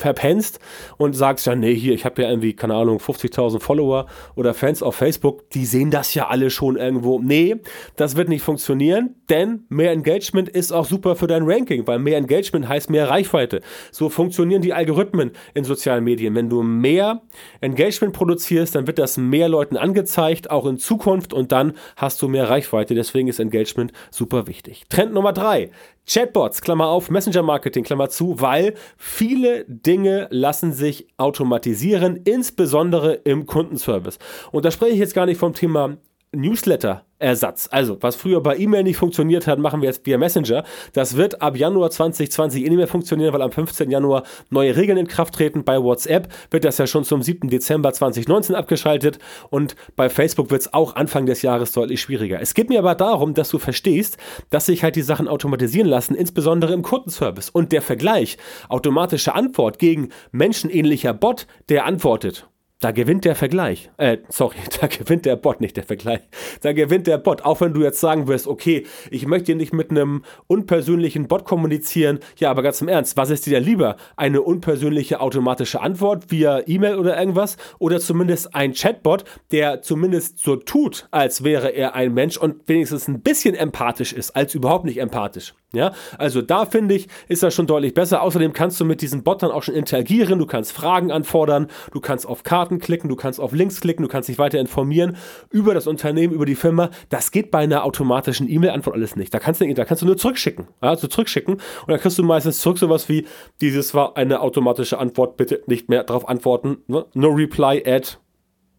verpennst 0.00 0.60
und 0.96 1.14
sagst, 1.14 1.46
ja, 1.46 1.54
nee, 1.54 1.74
hier, 1.74 1.94
ich 1.94 2.04
habe 2.04 2.22
ja 2.22 2.28
irgendwie, 2.28 2.54
keine 2.54 2.74
Ahnung, 2.74 2.98
50.000 2.98 3.50
10.000 3.50 3.60
Follower 3.60 4.06
oder 4.34 4.54
Fans 4.54 4.82
auf 4.82 4.96
Facebook, 4.96 5.50
die 5.50 5.64
sehen 5.64 5.90
das 5.90 6.14
ja 6.14 6.28
alle 6.28 6.50
schon 6.50 6.76
irgendwo. 6.76 7.20
Nee, 7.20 7.56
das 7.96 8.16
wird 8.16 8.28
nicht 8.28 8.42
funktionieren, 8.42 9.16
denn 9.28 9.64
mehr 9.68 9.92
Engagement 9.92 10.48
ist 10.48 10.72
auch 10.72 10.84
super 10.84 11.16
für 11.16 11.26
dein 11.26 11.42
Ranking, 11.44 11.86
weil 11.86 11.98
mehr 11.98 12.18
Engagement 12.18 12.68
heißt 12.68 12.90
mehr 12.90 13.08
Reichweite. 13.08 13.60
So 13.90 14.08
funktionieren 14.08 14.62
die 14.62 14.72
Algorithmen 14.72 15.32
in 15.54 15.64
sozialen 15.64 16.04
Medien. 16.04 16.34
Wenn 16.34 16.48
du 16.48 16.62
mehr 16.62 17.22
Engagement 17.60 18.14
produzierst, 18.14 18.74
dann 18.74 18.86
wird 18.86 18.98
das 18.98 19.16
mehr 19.16 19.48
Leuten 19.48 19.76
angezeigt, 19.76 20.50
auch 20.50 20.66
in 20.66 20.78
Zukunft 20.78 21.32
und 21.32 21.52
dann 21.52 21.74
hast 21.96 22.20
du 22.22 22.28
mehr 22.28 22.48
Reichweite. 22.48 22.94
Deswegen 22.94 23.28
ist 23.28 23.40
Engagement 23.40 23.92
super 24.10 24.46
wichtig. 24.46 24.84
Trend 24.88 25.12
Nummer 25.12 25.32
drei. 25.32 25.70
Chatbots, 26.12 26.60
Klammer 26.60 26.88
auf, 26.88 27.08
Messenger-Marketing, 27.08 27.84
Klammer 27.84 28.08
zu, 28.08 28.40
weil 28.40 28.74
viele 28.96 29.64
Dinge 29.68 30.26
lassen 30.30 30.72
sich 30.72 31.06
automatisieren, 31.18 32.16
insbesondere 32.24 33.14
im 33.14 33.46
Kundenservice. 33.46 34.18
Und 34.50 34.64
da 34.64 34.72
spreche 34.72 34.94
ich 34.94 34.98
jetzt 34.98 35.14
gar 35.14 35.26
nicht 35.26 35.38
vom 35.38 35.54
Thema 35.54 35.98
Newsletter-Ersatz. 36.32 37.68
Also, 37.72 37.98
was 38.00 38.14
früher 38.14 38.40
bei 38.40 38.56
E-Mail 38.56 38.84
nicht 38.84 38.96
funktioniert 38.96 39.48
hat, 39.48 39.58
machen 39.58 39.82
wir 39.82 39.88
jetzt 39.88 40.06
via 40.06 40.16
Messenger. 40.16 40.62
Das 40.92 41.16
wird 41.16 41.42
ab 41.42 41.56
Januar 41.56 41.90
2020 41.90 42.64
eh 42.64 42.68
nicht 42.68 42.78
mehr 42.78 42.86
funktionieren, 42.86 43.32
weil 43.32 43.42
am 43.42 43.50
15. 43.50 43.90
Januar 43.90 44.22
neue 44.48 44.76
Regeln 44.76 44.96
in 44.96 45.08
Kraft 45.08 45.34
treten. 45.34 45.64
Bei 45.64 45.82
WhatsApp 45.82 46.32
wird 46.52 46.64
das 46.64 46.78
ja 46.78 46.86
schon 46.86 47.02
zum 47.02 47.22
7. 47.22 47.48
Dezember 47.50 47.92
2019 47.92 48.54
abgeschaltet 48.54 49.18
und 49.50 49.74
bei 49.96 50.08
Facebook 50.08 50.50
wird 50.50 50.62
es 50.62 50.72
auch 50.72 50.94
Anfang 50.94 51.26
des 51.26 51.42
Jahres 51.42 51.72
deutlich 51.72 52.00
schwieriger. 52.00 52.40
Es 52.40 52.54
geht 52.54 52.68
mir 52.68 52.78
aber 52.78 52.94
darum, 52.94 53.34
dass 53.34 53.48
du 53.48 53.58
verstehst, 53.58 54.16
dass 54.50 54.66
sich 54.66 54.84
halt 54.84 54.94
die 54.94 55.02
Sachen 55.02 55.26
automatisieren 55.26 55.88
lassen, 55.88 56.14
insbesondere 56.14 56.72
im 56.74 56.82
Kundenservice. 56.82 57.50
Und 57.50 57.72
der 57.72 57.82
Vergleich, 57.82 58.38
automatische 58.68 59.34
Antwort 59.34 59.80
gegen 59.80 60.10
menschenähnlicher 60.30 61.12
Bot, 61.12 61.48
der 61.68 61.86
antwortet 61.86 62.49
da 62.80 62.92
gewinnt 62.92 63.26
der 63.26 63.36
Vergleich. 63.36 63.90
Äh, 63.98 64.18
sorry, 64.30 64.56
da 64.80 64.86
gewinnt 64.86 65.26
der 65.26 65.36
Bot, 65.36 65.60
nicht 65.60 65.76
der 65.76 65.84
Vergleich. 65.84 66.20
Da 66.62 66.72
gewinnt 66.72 67.06
der 67.06 67.18
Bot. 67.18 67.44
Auch 67.44 67.60
wenn 67.60 67.74
du 67.74 67.82
jetzt 67.82 68.00
sagen 68.00 68.26
wirst, 68.26 68.46
okay, 68.46 68.86
ich 69.10 69.26
möchte 69.26 69.54
nicht 69.54 69.72
mit 69.72 69.90
einem 69.90 70.24
unpersönlichen 70.46 71.28
Bot 71.28 71.44
kommunizieren. 71.44 72.20
Ja, 72.36 72.50
aber 72.50 72.62
ganz 72.62 72.80
im 72.80 72.88
Ernst, 72.88 73.16
was 73.16 73.30
ist 73.30 73.46
dir 73.46 73.60
lieber? 73.60 73.96
Eine 74.16 74.40
unpersönliche 74.40 75.20
automatische 75.20 75.80
Antwort 75.80 76.30
via 76.30 76.62
E-Mail 76.66 76.96
oder 76.96 77.18
irgendwas? 77.18 77.58
Oder 77.78 78.00
zumindest 78.00 78.54
ein 78.54 78.72
Chatbot, 78.72 79.24
der 79.52 79.82
zumindest 79.82 80.38
so 80.38 80.56
tut, 80.56 81.06
als 81.10 81.44
wäre 81.44 81.68
er 81.68 81.94
ein 81.94 82.14
Mensch 82.14 82.38
und 82.38 82.66
wenigstens 82.66 83.08
ein 83.08 83.20
bisschen 83.20 83.54
empathisch 83.54 84.14
ist, 84.14 84.34
als 84.34 84.54
überhaupt 84.54 84.86
nicht 84.86 84.98
empathisch. 84.98 85.54
Ja, 85.72 85.92
also 86.18 86.42
da 86.42 86.66
finde 86.66 86.96
ich, 86.96 87.06
ist 87.28 87.44
das 87.44 87.54
schon 87.54 87.68
deutlich 87.68 87.94
besser. 87.94 88.22
Außerdem 88.22 88.52
kannst 88.52 88.80
du 88.80 88.84
mit 88.84 89.02
diesen 89.02 89.22
Bot 89.22 89.44
dann 89.44 89.52
auch 89.52 89.62
schon 89.62 89.76
interagieren. 89.76 90.40
Du 90.40 90.46
kannst 90.46 90.72
Fragen 90.72 91.12
anfordern, 91.12 91.68
du 91.92 92.00
kannst 92.00 92.26
auf 92.26 92.42
Karten 92.42 92.80
klicken, 92.80 93.08
du 93.08 93.14
kannst 93.14 93.38
auf 93.38 93.52
Links 93.52 93.80
klicken, 93.80 94.02
du 94.02 94.08
kannst 94.08 94.28
dich 94.28 94.38
weiter 94.38 94.58
informieren 94.58 95.16
über 95.50 95.72
das 95.72 95.86
Unternehmen, 95.86 96.34
über 96.34 96.44
die 96.44 96.56
Firma. 96.56 96.90
Das 97.08 97.30
geht 97.30 97.52
bei 97.52 97.60
einer 97.60 97.84
automatischen 97.84 98.48
E-Mail-Antwort 98.48 98.96
alles 98.96 99.14
nicht. 99.14 99.32
Da 99.32 99.38
kannst 99.38 99.60
du, 99.60 99.72
da 99.72 99.84
kannst 99.84 100.02
du 100.02 100.06
nur 100.06 100.16
zurückschicken. 100.16 100.66
Also 100.80 101.06
zurückschicken 101.06 101.54
und 101.54 101.88
dann 101.88 102.00
kriegst 102.00 102.18
du 102.18 102.24
meistens 102.24 102.58
zurück 102.58 102.78
sowas 102.78 103.08
wie, 103.08 103.26
dieses 103.60 103.94
war 103.94 104.16
eine 104.16 104.40
automatische 104.40 104.98
Antwort, 104.98 105.36
bitte 105.36 105.62
nicht 105.66 105.88
mehr 105.88 106.02
darauf 106.02 106.28
antworten. 106.28 106.78
Ne? 106.88 107.06
No 107.14 107.28
reply 107.28 107.80
at 107.86 108.18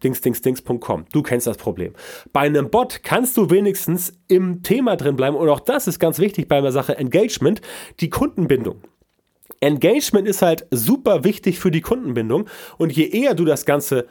dingsdingsdings.com. 0.02 1.06
Du 1.12 1.22
kennst 1.22 1.46
das 1.46 1.56
Problem. 1.56 1.92
Bei 2.32 2.40
einem 2.40 2.70
Bot 2.70 3.02
kannst 3.02 3.36
du 3.36 3.50
wenigstens 3.50 4.12
im 4.28 4.62
Thema 4.62 4.96
drin 4.96 5.16
bleiben 5.16 5.36
und 5.36 5.48
auch 5.48 5.60
das 5.60 5.86
ist 5.86 5.98
ganz 5.98 6.18
wichtig 6.18 6.48
bei 6.48 6.60
der 6.60 6.72
Sache 6.72 6.96
Engagement, 6.96 7.60
die 8.00 8.10
Kundenbindung. 8.10 8.82
Engagement 9.60 10.26
ist 10.26 10.42
halt 10.42 10.66
super 10.70 11.24
wichtig 11.24 11.60
für 11.60 11.70
die 11.70 11.80
Kundenbindung 11.80 12.48
und 12.78 12.92
je 12.92 13.08
eher 13.08 13.34
du 13.34 13.44
das 13.44 13.64
Ganze 13.64 14.08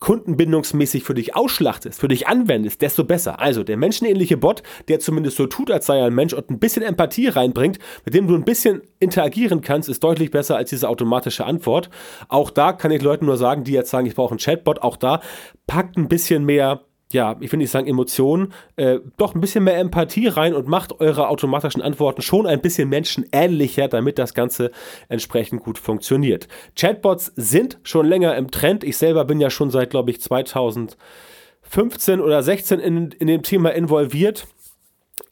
kundenbindungsmäßig 0.00 1.04
für 1.04 1.14
dich 1.14 1.34
ausschlachtest, 1.34 2.00
für 2.00 2.08
dich 2.08 2.28
anwendest, 2.28 2.82
desto 2.82 3.04
besser. 3.04 3.40
Also 3.40 3.64
der 3.64 3.76
menschenähnliche 3.76 4.36
Bot, 4.36 4.62
der 4.88 5.00
zumindest 5.00 5.36
so 5.36 5.46
tut, 5.46 5.70
als 5.70 5.86
sei 5.86 5.98
er 5.98 6.06
ein 6.06 6.14
Mensch 6.14 6.32
und 6.32 6.50
ein 6.50 6.58
bisschen 6.58 6.82
Empathie 6.82 7.28
reinbringt, 7.28 7.78
mit 8.04 8.14
dem 8.14 8.26
du 8.26 8.34
ein 8.34 8.44
bisschen 8.44 8.82
interagieren 9.00 9.60
kannst, 9.60 9.88
ist 9.88 10.02
deutlich 10.02 10.30
besser 10.30 10.56
als 10.56 10.70
diese 10.70 10.88
automatische 10.88 11.44
Antwort. 11.44 11.90
Auch 12.28 12.50
da 12.50 12.72
kann 12.72 12.90
ich 12.90 13.02
Leuten 13.02 13.26
nur 13.26 13.36
sagen, 13.36 13.64
die 13.64 13.72
jetzt 13.72 13.90
sagen, 13.90 14.06
ich 14.06 14.14
brauche 14.14 14.32
einen 14.32 14.38
Chatbot, 14.38 14.82
auch 14.82 14.96
da 14.96 15.20
packt 15.66 15.96
ein 15.96 16.08
bisschen 16.08 16.44
mehr 16.44 16.82
ja, 17.12 17.36
ich 17.40 17.50
will 17.50 17.58
nicht 17.58 17.70
sagen 17.70 17.86
Emotionen, 17.86 18.52
äh, 18.76 18.98
doch 19.16 19.34
ein 19.34 19.40
bisschen 19.40 19.64
mehr 19.64 19.78
Empathie 19.78 20.28
rein 20.28 20.54
und 20.54 20.68
macht 20.68 21.00
eure 21.00 21.28
automatischen 21.28 21.80
Antworten 21.80 22.22
schon 22.22 22.46
ein 22.46 22.60
bisschen 22.60 22.88
menschenähnlicher, 22.88 23.88
damit 23.88 24.18
das 24.18 24.34
Ganze 24.34 24.70
entsprechend 25.08 25.62
gut 25.62 25.78
funktioniert. 25.78 26.48
Chatbots 26.76 27.32
sind 27.36 27.78
schon 27.82 28.06
länger 28.06 28.36
im 28.36 28.50
Trend. 28.50 28.84
Ich 28.84 28.98
selber 28.98 29.24
bin 29.24 29.40
ja 29.40 29.48
schon 29.48 29.70
seit, 29.70 29.90
glaube 29.90 30.10
ich, 30.10 30.20
2015 30.20 32.20
oder 32.20 32.42
16 32.42 32.78
in, 32.78 33.10
in 33.12 33.26
dem 33.26 33.42
Thema 33.42 33.70
involviert. 33.70 34.46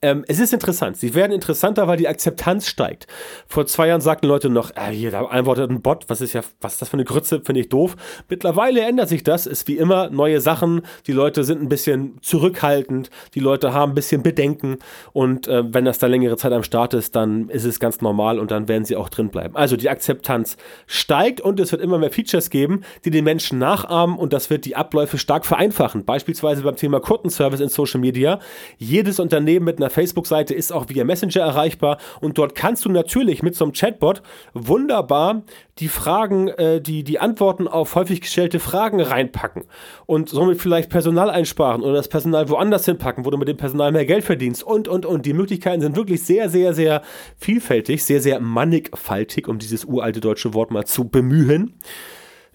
Ähm, 0.06 0.24
es 0.28 0.38
ist 0.38 0.52
interessant. 0.52 0.96
Sie 0.96 1.14
werden 1.14 1.32
interessanter, 1.32 1.88
weil 1.88 1.96
die 1.96 2.06
Akzeptanz 2.06 2.68
steigt. 2.68 3.08
Vor 3.48 3.66
zwei 3.66 3.88
Jahren 3.88 4.00
sagten 4.00 4.28
Leute 4.28 4.48
noch, 4.48 4.70
äh, 4.76 4.92
hier, 4.92 5.10
da 5.10 5.24
antwortet 5.24 5.68
ein 5.68 5.82
Bot, 5.82 6.04
was 6.06 6.20
ist 6.20 6.32
ja, 6.32 6.42
was 6.60 6.74
ist 6.74 6.82
das 6.82 6.90
für 6.90 6.94
eine 6.94 7.04
Grütze, 7.04 7.40
finde 7.44 7.60
ich 7.60 7.68
doof. 7.68 7.96
Mittlerweile 8.28 8.82
ändert 8.82 9.08
sich 9.08 9.24
das, 9.24 9.46
ist 9.46 9.66
wie 9.66 9.76
immer 9.76 10.08
neue 10.10 10.40
Sachen. 10.40 10.82
Die 11.08 11.12
Leute 11.12 11.42
sind 11.42 11.60
ein 11.60 11.68
bisschen 11.68 12.18
zurückhaltend, 12.22 13.10
die 13.34 13.40
Leute 13.40 13.72
haben 13.72 13.92
ein 13.92 13.94
bisschen 13.96 14.22
Bedenken 14.22 14.78
und 15.12 15.48
äh, 15.48 15.64
wenn 15.74 15.84
das 15.84 15.98
da 15.98 16.06
längere 16.06 16.36
Zeit 16.36 16.52
am 16.52 16.62
Start 16.62 16.94
ist, 16.94 17.16
dann 17.16 17.48
ist 17.48 17.64
es 17.64 17.80
ganz 17.80 18.00
normal 18.00 18.38
und 18.38 18.52
dann 18.52 18.68
werden 18.68 18.84
sie 18.84 18.94
auch 18.94 19.08
drin 19.08 19.30
bleiben. 19.30 19.56
Also 19.56 19.76
die 19.76 19.90
Akzeptanz 19.90 20.56
steigt 20.86 21.40
und 21.40 21.58
es 21.58 21.72
wird 21.72 21.82
immer 21.82 21.98
mehr 21.98 22.12
Features 22.12 22.50
geben, 22.50 22.82
die 23.04 23.10
den 23.10 23.24
Menschen 23.24 23.58
nachahmen 23.58 24.16
und 24.16 24.32
das 24.32 24.50
wird 24.50 24.66
die 24.66 24.76
Abläufe 24.76 25.18
stark 25.18 25.44
vereinfachen. 25.44 26.04
Beispielsweise 26.04 26.62
beim 26.62 26.76
Thema 26.76 27.00
Kundenservice 27.00 27.60
in 27.60 27.70
Social 27.70 27.98
Media. 27.98 28.38
Jedes 28.78 29.18
Unternehmen 29.18 29.64
mit 29.64 29.78
einer 29.78 29.90
Facebook-Seite 29.96 30.54
ist 30.54 30.72
auch 30.72 30.88
via 30.88 31.04
Messenger 31.04 31.40
erreichbar 31.40 31.98
und 32.20 32.36
dort 32.36 32.54
kannst 32.54 32.84
du 32.84 32.90
natürlich 32.90 33.42
mit 33.42 33.56
so 33.56 33.64
einem 33.64 33.72
Chatbot 33.72 34.22
wunderbar 34.52 35.42
die 35.78 35.88
Fragen, 35.88 36.48
äh, 36.48 36.80
die, 36.80 37.02
die 37.02 37.18
Antworten 37.18 37.66
auf 37.66 37.94
häufig 37.94 38.20
gestellte 38.20 38.60
Fragen 38.60 39.00
reinpacken 39.00 39.64
und 40.04 40.28
somit 40.28 40.60
vielleicht 40.60 40.90
Personal 40.90 41.30
einsparen 41.30 41.82
oder 41.82 41.94
das 41.94 42.08
Personal 42.08 42.48
woanders 42.50 42.84
hinpacken, 42.84 43.24
wo 43.24 43.30
du 43.30 43.38
mit 43.38 43.48
dem 43.48 43.56
Personal 43.56 43.90
mehr 43.90 44.04
Geld 44.04 44.24
verdienst 44.24 44.62
und, 44.62 44.86
und, 44.86 45.06
und. 45.06 45.24
Die 45.24 45.32
Möglichkeiten 45.32 45.80
sind 45.80 45.96
wirklich 45.96 46.22
sehr, 46.24 46.50
sehr, 46.50 46.74
sehr 46.74 47.02
vielfältig, 47.38 48.04
sehr, 48.04 48.20
sehr 48.20 48.38
mannigfaltig, 48.40 49.48
um 49.48 49.58
dieses 49.58 49.84
uralte 49.84 50.20
deutsche 50.20 50.52
Wort 50.52 50.70
mal 50.70 50.84
zu 50.84 51.08
bemühen. 51.08 51.74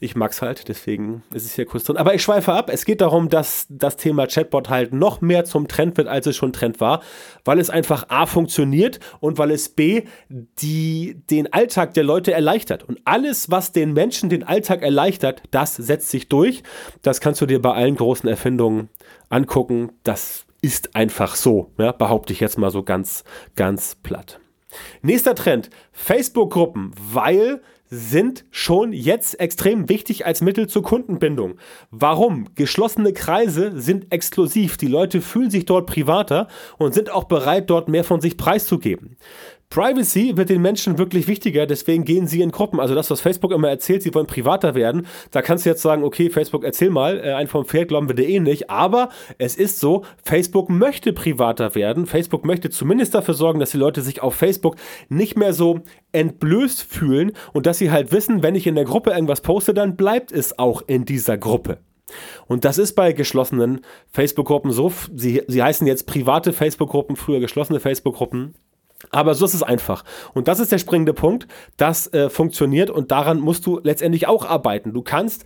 Ich 0.03 0.15
mag's 0.15 0.41
halt, 0.41 0.67
deswegen 0.67 1.21
ist 1.31 1.45
es 1.45 1.53
hier 1.53 1.67
kurz 1.67 1.83
drin. 1.83 1.95
Aber 1.95 2.15
ich 2.15 2.23
schweife 2.23 2.53
ab. 2.53 2.71
Es 2.73 2.85
geht 2.85 3.01
darum, 3.01 3.29
dass 3.29 3.67
das 3.69 3.97
Thema 3.97 4.25
Chatbot 4.25 4.67
halt 4.67 4.93
noch 4.93 5.21
mehr 5.21 5.45
zum 5.45 5.67
Trend 5.67 5.95
wird, 5.95 6.07
als 6.07 6.25
es 6.25 6.35
schon 6.35 6.53
Trend 6.53 6.81
war, 6.81 7.03
weil 7.45 7.59
es 7.59 7.69
einfach 7.69 8.09
A 8.09 8.25
funktioniert 8.25 8.99
und 9.19 9.37
weil 9.37 9.51
es 9.51 9.69
B 9.69 10.05
die, 10.27 11.21
den 11.29 11.53
Alltag 11.53 11.93
der 11.93 12.03
Leute 12.03 12.33
erleichtert. 12.33 12.83
Und 12.83 12.99
alles, 13.05 13.51
was 13.51 13.73
den 13.73 13.93
Menschen 13.93 14.31
den 14.31 14.41
Alltag 14.43 14.81
erleichtert, 14.81 15.43
das 15.51 15.75
setzt 15.75 16.09
sich 16.09 16.27
durch. 16.27 16.63
Das 17.03 17.21
kannst 17.21 17.39
du 17.39 17.45
dir 17.45 17.61
bei 17.61 17.71
allen 17.71 17.95
großen 17.95 18.27
Erfindungen 18.27 18.89
angucken. 19.29 19.91
Das 20.01 20.47
ist 20.63 20.95
einfach 20.95 21.35
so, 21.35 21.73
ja, 21.77 21.91
behaupte 21.91 22.33
ich 22.33 22.39
jetzt 22.39 22.57
mal 22.57 22.71
so 22.71 22.81
ganz, 22.81 23.23
ganz 23.55 23.97
platt. 24.01 24.39
Nächster 25.03 25.35
Trend, 25.35 25.69
Facebook-Gruppen, 25.91 26.91
weil 26.95 27.61
sind 27.93 28.45
schon 28.51 28.93
jetzt 28.93 29.37
extrem 29.41 29.89
wichtig 29.89 30.25
als 30.25 30.39
Mittel 30.39 30.67
zur 30.67 30.81
Kundenbindung. 30.81 31.59
Warum? 31.91 32.47
Geschlossene 32.55 33.11
Kreise 33.11 33.73
sind 33.79 34.13
exklusiv. 34.13 34.77
Die 34.77 34.87
Leute 34.87 35.19
fühlen 35.19 35.51
sich 35.51 35.65
dort 35.65 35.87
privater 35.87 36.47
und 36.77 36.93
sind 36.93 37.11
auch 37.11 37.25
bereit, 37.25 37.69
dort 37.69 37.89
mehr 37.89 38.05
von 38.05 38.21
sich 38.21 38.37
preiszugeben. 38.37 39.17
Privacy 39.71 40.35
wird 40.35 40.49
den 40.49 40.61
Menschen 40.61 40.97
wirklich 40.97 41.29
wichtiger, 41.29 41.65
deswegen 41.65 42.03
gehen 42.03 42.27
sie 42.27 42.41
in 42.41 42.51
Gruppen. 42.51 42.81
Also 42.81 42.93
das, 42.93 43.09
was 43.09 43.21
Facebook 43.21 43.53
immer 43.53 43.69
erzählt, 43.69 44.03
sie 44.03 44.13
wollen 44.13 44.27
privater 44.27 44.75
werden. 44.75 45.07
Da 45.31 45.41
kannst 45.41 45.65
du 45.65 45.69
jetzt 45.69 45.81
sagen, 45.81 46.03
okay, 46.03 46.29
Facebook, 46.29 46.65
erzähl 46.65 46.89
mal, 46.89 47.19
äh, 47.19 47.31
ein 47.31 47.47
vom 47.47 47.65
Pferd 47.65 47.87
glauben 47.87 48.09
wir 48.09 48.15
dir 48.15 48.27
eh 48.27 48.41
nicht. 48.41 48.69
Aber 48.69 49.07
es 49.37 49.55
ist 49.55 49.79
so, 49.79 50.03
Facebook 50.23 50.69
möchte 50.69 51.13
privater 51.13 51.73
werden. 51.73 52.05
Facebook 52.05 52.43
möchte 52.43 52.69
zumindest 52.69 53.15
dafür 53.15 53.33
sorgen, 53.33 53.61
dass 53.61 53.71
die 53.71 53.77
Leute 53.77 54.01
sich 54.01 54.21
auf 54.21 54.35
Facebook 54.35 54.75
nicht 55.07 55.37
mehr 55.37 55.53
so 55.53 55.79
entblößt 56.11 56.83
fühlen 56.83 57.31
und 57.53 57.65
dass 57.65 57.77
sie 57.77 57.91
halt 57.91 58.11
wissen, 58.11 58.43
wenn 58.43 58.55
ich 58.55 58.67
in 58.67 58.75
der 58.75 58.83
Gruppe 58.83 59.11
irgendwas 59.11 59.39
poste, 59.39 59.73
dann 59.73 59.95
bleibt 59.95 60.33
es 60.33 60.59
auch 60.59 60.81
in 60.85 61.05
dieser 61.05 61.37
Gruppe. 61.37 61.77
Und 62.45 62.65
das 62.65 62.77
ist 62.77 62.91
bei 62.93 63.13
geschlossenen 63.13 63.79
Facebook-Gruppen 64.11 64.73
so. 64.73 64.91
Sie, 65.15 65.43
sie 65.47 65.63
heißen 65.63 65.87
jetzt 65.87 66.07
private 66.07 66.51
Facebook-Gruppen, 66.51 67.15
früher 67.15 67.39
geschlossene 67.39 67.79
Facebook-Gruppen. 67.79 68.53
Aber 69.09 69.33
so 69.33 69.45
ist 69.45 69.53
es 69.53 69.63
einfach. 69.63 70.03
Und 70.33 70.47
das 70.47 70.59
ist 70.59 70.71
der 70.71 70.77
springende 70.77 71.13
Punkt. 71.13 71.47
Das 71.77 72.11
äh, 72.13 72.29
funktioniert 72.29 72.89
und 72.89 73.11
daran 73.11 73.39
musst 73.39 73.65
du 73.65 73.79
letztendlich 73.83 74.27
auch 74.27 74.45
arbeiten. 74.45 74.93
Du 74.93 75.01
kannst 75.01 75.45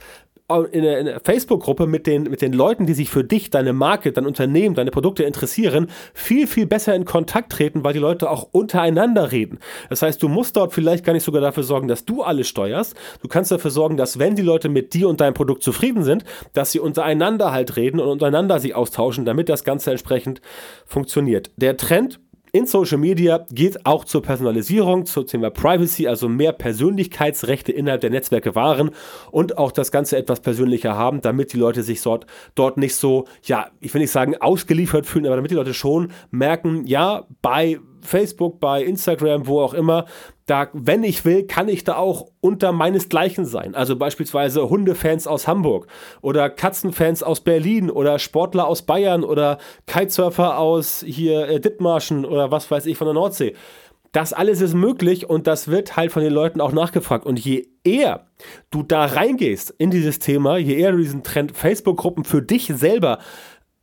in 0.71 0.83
der, 0.83 1.19
Facebook-Gruppe 1.21 1.87
mit 1.87 2.05
den, 2.05 2.23
mit 2.23 2.41
den 2.41 2.53
Leuten, 2.53 2.85
die 2.85 2.93
sich 2.93 3.09
für 3.09 3.23
dich, 3.23 3.49
deine 3.49 3.73
Marke, 3.73 4.11
dein 4.11 4.27
Unternehmen, 4.27 4.75
deine 4.75 4.91
Produkte 4.91 5.23
interessieren, 5.23 5.87
viel, 6.13 6.45
viel 6.45 6.67
besser 6.67 6.93
in 6.93 7.03
Kontakt 7.03 7.51
treten, 7.51 7.83
weil 7.83 7.93
die 7.93 7.99
Leute 7.99 8.29
auch 8.29 8.49
untereinander 8.51 9.31
reden. 9.31 9.57
Das 9.89 10.03
heißt, 10.03 10.21
du 10.21 10.27
musst 10.27 10.55
dort 10.55 10.71
vielleicht 10.71 11.03
gar 11.03 11.13
nicht 11.13 11.23
sogar 11.23 11.41
dafür 11.41 11.63
sorgen, 11.63 11.87
dass 11.87 12.05
du 12.05 12.21
alles 12.21 12.47
steuerst. 12.47 12.95
Du 13.23 13.27
kannst 13.27 13.51
dafür 13.51 13.71
sorgen, 13.71 13.97
dass 13.97 14.19
wenn 14.19 14.35
die 14.35 14.43
Leute 14.43 14.69
mit 14.69 14.93
dir 14.93 15.09
und 15.09 15.19
deinem 15.19 15.33
Produkt 15.33 15.63
zufrieden 15.63 16.03
sind, 16.03 16.23
dass 16.53 16.71
sie 16.71 16.79
untereinander 16.79 17.51
halt 17.51 17.75
reden 17.75 17.99
und 17.99 18.07
untereinander 18.07 18.59
sich 18.59 18.75
austauschen, 18.75 19.25
damit 19.25 19.49
das 19.49 19.63
Ganze 19.63 19.89
entsprechend 19.89 20.41
funktioniert. 20.85 21.49
Der 21.57 21.75
Trend 21.75 22.19
in 22.55 22.67
Social 22.67 22.97
Media 22.97 23.45
geht 23.51 23.85
auch 23.85 24.05
zur 24.05 24.21
Personalisierung, 24.21 25.05
zum 25.05 25.27
Thema 25.27 25.49
Privacy, 25.49 26.07
also 26.07 26.29
mehr 26.29 26.53
Persönlichkeitsrechte 26.53 27.73
innerhalb 27.73 27.99
der 27.99 28.11
Netzwerke 28.11 28.55
wahren 28.55 28.91
und 29.29 29.57
auch 29.57 29.73
das 29.73 29.91
Ganze 29.91 30.15
etwas 30.15 30.39
persönlicher 30.39 30.95
haben, 30.95 31.19
damit 31.19 31.51
die 31.51 31.57
Leute 31.57 31.83
sich 31.83 32.01
dort, 32.01 32.27
dort 32.55 32.77
nicht 32.77 32.95
so, 32.95 33.25
ja, 33.43 33.71
ich 33.81 33.93
will 33.93 33.99
nicht 33.99 34.11
sagen 34.11 34.37
ausgeliefert 34.37 35.05
fühlen, 35.05 35.25
aber 35.25 35.35
damit 35.35 35.51
die 35.51 35.55
Leute 35.55 35.73
schon 35.73 36.13
merken, 36.31 36.87
ja, 36.87 37.25
bei 37.41 37.81
Facebook, 38.05 38.59
bei 38.59 38.83
Instagram, 38.83 39.47
wo 39.47 39.61
auch 39.61 39.73
immer, 39.73 40.05
da, 40.45 40.67
wenn 40.73 41.03
ich 41.03 41.25
will, 41.25 41.47
kann 41.47 41.67
ich 41.67 41.83
da 41.83 41.95
auch 41.95 42.27
unter 42.39 42.71
meinesgleichen 42.71 43.45
sein. 43.45 43.73
Also 43.73 43.95
beispielsweise 43.95 44.69
Hundefans 44.69 45.25
aus 45.27 45.47
Hamburg 45.47 45.87
oder 46.21 46.49
Katzenfans 46.49 47.23
aus 47.23 47.41
Berlin 47.41 47.89
oder 47.89 48.19
Sportler 48.19 48.67
aus 48.67 48.83
Bayern 48.83 49.23
oder 49.23 49.57
Kitesurfer 49.87 50.59
aus 50.59 51.03
hier 51.05 51.47
äh, 51.47 51.59
Dithmarschen 51.59 52.25
oder 52.25 52.51
was 52.51 52.69
weiß 52.69 52.85
ich 52.85 52.97
von 52.97 53.07
der 53.07 53.15
Nordsee. 53.15 53.55
Das 54.15 54.31
alles 54.31 54.61
ist 54.61 54.75
möglich 54.75 55.29
und 55.29 55.45
das 55.45 55.67
wird 55.67 55.97
halt 55.97 56.09
von 56.09 56.23
den 56.23 56.31
Leuten 56.31 56.61
auch 56.61 56.71
nachgefragt. 56.71 57.25
Und 57.25 57.37
je 57.37 57.67
eher 57.83 58.27
du 58.71 58.81
da 58.81 59.03
reingehst 59.03 59.75
in 59.77 59.91
dieses 59.91 60.19
Thema, 60.19 60.55
je 60.57 60.75
eher 60.75 60.93
du 60.93 60.99
diesen 60.99 61.23
Trend 61.23 61.51
Facebook-Gruppen 61.57 62.23
für 62.23 62.41
dich 62.41 62.71
selber 62.73 63.19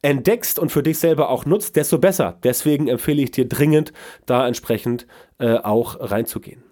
entdeckst 0.02 0.58
und 0.58 0.70
für 0.70 0.82
dich 0.82 0.98
selber 0.98 1.30
auch 1.30 1.46
nutzt, 1.46 1.76
desto 1.76 1.98
besser. 1.98 2.38
Deswegen 2.42 2.88
empfehle 2.88 3.22
ich 3.22 3.30
dir 3.30 3.48
dringend, 3.48 3.92
da 4.26 4.46
entsprechend 4.46 5.06
äh, 5.38 5.54
auch 5.54 5.96
reinzugehen. 5.98 6.62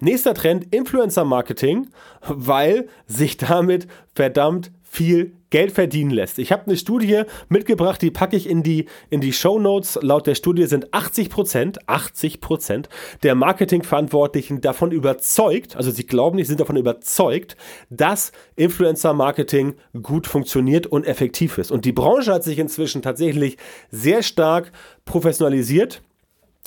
Nächster 0.00 0.34
Trend, 0.34 0.74
Influencer-Marketing, 0.74 1.88
weil 2.26 2.88
sich 3.06 3.36
damit 3.36 3.86
verdammt 4.14 4.72
viel 4.94 5.32
Geld 5.50 5.72
verdienen 5.72 6.10
lässt. 6.10 6.38
Ich 6.38 6.52
habe 6.52 6.66
eine 6.66 6.76
Studie 6.76 7.22
mitgebracht, 7.48 8.00
die 8.00 8.10
packe 8.10 8.36
ich 8.36 8.48
in 8.48 8.62
die, 8.62 8.86
in 9.10 9.20
die 9.20 9.32
Show 9.32 9.58
Notes. 9.58 9.98
Laut 10.02 10.26
der 10.26 10.34
Studie 10.34 10.66
sind 10.66 10.94
80 10.94 11.30
Prozent, 11.30 11.88
80 11.88 12.40
Prozent 12.40 12.88
der 13.22 13.34
Marketingverantwortlichen 13.34 14.60
davon 14.60 14.92
überzeugt, 14.92 15.76
also 15.76 15.90
sie 15.90 16.06
glauben 16.06 16.36
nicht, 16.36 16.48
sind 16.48 16.60
davon 16.60 16.76
überzeugt, 16.76 17.56
dass 17.90 18.32
Influencer-Marketing 18.56 19.74
gut 20.02 20.26
funktioniert 20.26 20.86
und 20.86 21.06
effektiv 21.06 21.58
ist. 21.58 21.72
Und 21.72 21.84
die 21.84 21.92
Branche 21.92 22.32
hat 22.32 22.44
sich 22.44 22.58
inzwischen 22.58 23.02
tatsächlich 23.02 23.56
sehr 23.90 24.22
stark 24.22 24.72
professionalisiert 25.04 26.02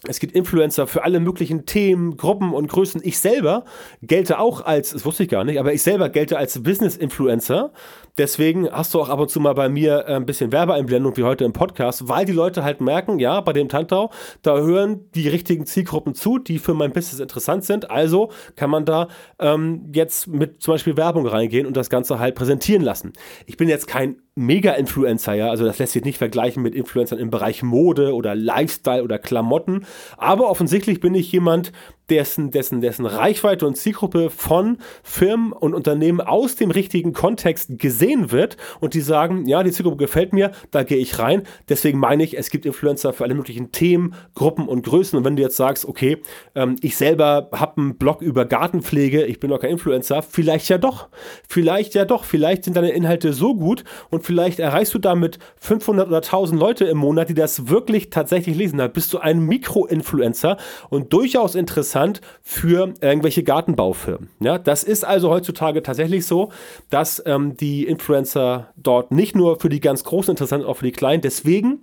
es 0.05 0.19
gibt 0.19 0.35
Influencer 0.35 0.85
für 0.85 1.03
alle 1.03 1.19
möglichen 1.19 1.65
Themen, 1.65 2.17
Gruppen 2.17 2.53
und 2.53 2.67
Größen. 2.67 3.01
Ich 3.03 3.17
selber 3.17 3.65
gelte 4.03 4.37
auch 4.37 4.63
als, 4.63 4.91
das 4.91 5.05
wusste 5.05 5.23
ich 5.23 5.29
gar 5.29 5.43
nicht, 5.43 5.59
aber 5.59 5.73
ich 5.73 5.81
selber 5.81 6.09
gelte 6.09 6.37
als 6.37 6.61
Business-Influencer. 6.61 7.71
Deswegen 8.15 8.69
hast 8.69 8.93
du 8.93 9.01
auch 9.01 9.09
ab 9.09 9.19
und 9.19 9.31
zu 9.31 9.39
mal 9.39 9.53
bei 9.53 9.69
mir 9.69 10.05
äh, 10.07 10.13
ein 10.13 10.27
bisschen 10.27 10.51
Werbeeinblendung 10.51 11.17
wie 11.17 11.23
heute 11.23 11.45
im 11.45 11.53
Podcast, 11.53 12.07
weil 12.07 12.25
die 12.25 12.31
Leute 12.31 12.63
halt 12.63 12.79
merken, 12.79 13.17
ja, 13.17 13.41
bei 13.41 13.53
dem 13.53 13.69
Tantau, 13.69 14.11
da 14.43 14.59
hören 14.59 15.09
die 15.15 15.27
richtigen 15.29 15.65
Zielgruppen 15.65 16.13
zu, 16.13 16.37
die 16.37 16.59
für 16.59 16.75
mein 16.75 16.91
Business 16.91 17.19
interessant 17.19 17.65
sind. 17.65 17.89
Also 17.89 18.31
kann 18.55 18.69
man 18.69 18.85
da 18.85 19.07
ähm, 19.39 19.91
jetzt 19.95 20.27
mit 20.27 20.61
zum 20.61 20.75
Beispiel 20.75 20.95
Werbung 20.95 21.25
reingehen 21.25 21.65
und 21.65 21.75
das 21.75 21.89
Ganze 21.89 22.19
halt 22.19 22.35
präsentieren 22.35 22.83
lassen. 22.83 23.13
Ich 23.47 23.57
bin 23.57 23.67
jetzt 23.67 23.87
kein 23.87 24.21
Mega-Influencer, 24.37 25.33
ja, 25.33 25.49
also 25.49 25.65
das 25.65 25.79
lässt 25.79 25.93
sich 25.93 26.05
nicht 26.05 26.19
vergleichen 26.19 26.61
mit 26.61 26.75
Influencern 26.75 27.17
im 27.17 27.31
Bereich 27.31 27.63
Mode 27.63 28.13
oder 28.13 28.35
Lifestyle 28.35 29.03
oder 29.03 29.17
Klamotten, 29.17 29.85
aber 30.15 30.49
offensichtlich 30.49 30.99
bin 30.99 31.15
ich 31.15 31.31
jemand, 31.31 31.71
dessen, 32.09 32.51
dessen, 32.51 32.81
dessen 32.81 33.05
Reichweite 33.05 33.67
und 33.67 33.75
Zielgruppe 33.75 34.29
von 34.29 34.77
Firmen 35.03 35.51
und 35.51 35.73
Unternehmen 35.73 36.21
aus 36.21 36.55
dem 36.55 36.71
richtigen 36.71 37.13
Kontext 37.13 37.77
gesehen 37.77 38.31
wird 38.31 38.57
und 38.79 38.93
die 38.93 39.01
sagen, 39.01 39.45
ja, 39.45 39.63
die 39.63 39.71
Zielgruppe 39.71 39.97
gefällt 39.97 40.33
mir, 40.33 40.51
da 40.71 40.83
gehe 40.83 40.97
ich 40.97 41.19
rein. 41.19 41.43
Deswegen 41.67 41.99
meine 41.99 42.23
ich, 42.23 42.37
es 42.37 42.49
gibt 42.49 42.65
Influencer 42.65 43.13
für 43.13 43.25
alle 43.25 43.35
möglichen 43.35 43.71
Themen, 43.71 44.15
Gruppen 44.35 44.67
und 44.67 44.85
Größen. 44.85 45.17
Und 45.17 45.25
wenn 45.25 45.35
du 45.35 45.41
jetzt 45.41 45.57
sagst, 45.57 45.85
okay, 45.85 46.21
ähm, 46.55 46.77
ich 46.81 46.95
selber 46.95 47.49
habe 47.51 47.81
einen 47.81 47.97
Blog 47.97 48.21
über 48.21 48.45
Gartenpflege, 48.45 49.25
ich 49.25 49.39
bin 49.39 49.49
doch 49.49 49.59
kein 49.59 49.71
Influencer, 49.71 50.21
vielleicht 50.21 50.69
ja 50.69 50.77
doch. 50.77 51.09
Vielleicht 51.47 51.93
ja 51.93 52.05
doch. 52.05 52.23
Vielleicht 52.23 52.63
sind 52.63 52.77
deine 52.77 52.91
Inhalte 52.91 53.33
so 53.33 53.55
gut 53.55 53.83
und 54.09 54.25
vielleicht 54.25 54.59
erreichst 54.59 54.93
du 54.93 54.99
damit 54.99 55.39
500 55.57 56.07
oder 56.07 56.17
1000 56.17 56.59
Leute 56.59 56.85
im 56.85 56.97
Monat, 56.97 57.29
die 57.29 57.33
das 57.33 57.67
wirklich 57.67 58.09
tatsächlich 58.09 58.55
lesen. 58.55 58.77
Da 58.77 58.87
bist 58.87 59.11
du 59.13 59.17
ein 59.17 59.39
Mikro-Influencer 59.41 60.57
und 60.89 61.11
durchaus 61.11 61.55
interessant 61.55 61.96
interessant 61.97 62.21
für 62.41 62.93
irgendwelche 63.01 63.43
Gartenbaufirmen. 63.43 64.29
Ja, 64.39 64.57
das 64.57 64.83
ist 64.83 65.03
also 65.03 65.29
heutzutage 65.29 65.83
tatsächlich 65.83 66.25
so, 66.25 66.51
dass 66.89 67.21
ähm, 67.25 67.57
die 67.57 67.85
Influencer 67.85 68.69
dort 68.75 69.11
nicht 69.11 69.35
nur 69.35 69.59
für 69.59 69.69
die 69.69 69.79
ganz 69.79 70.03
Großen 70.03 70.31
interessant, 70.31 70.65
auch 70.65 70.77
für 70.77 70.85
die 70.85 70.91
Kleinen. 70.91 71.21
Deswegen 71.21 71.79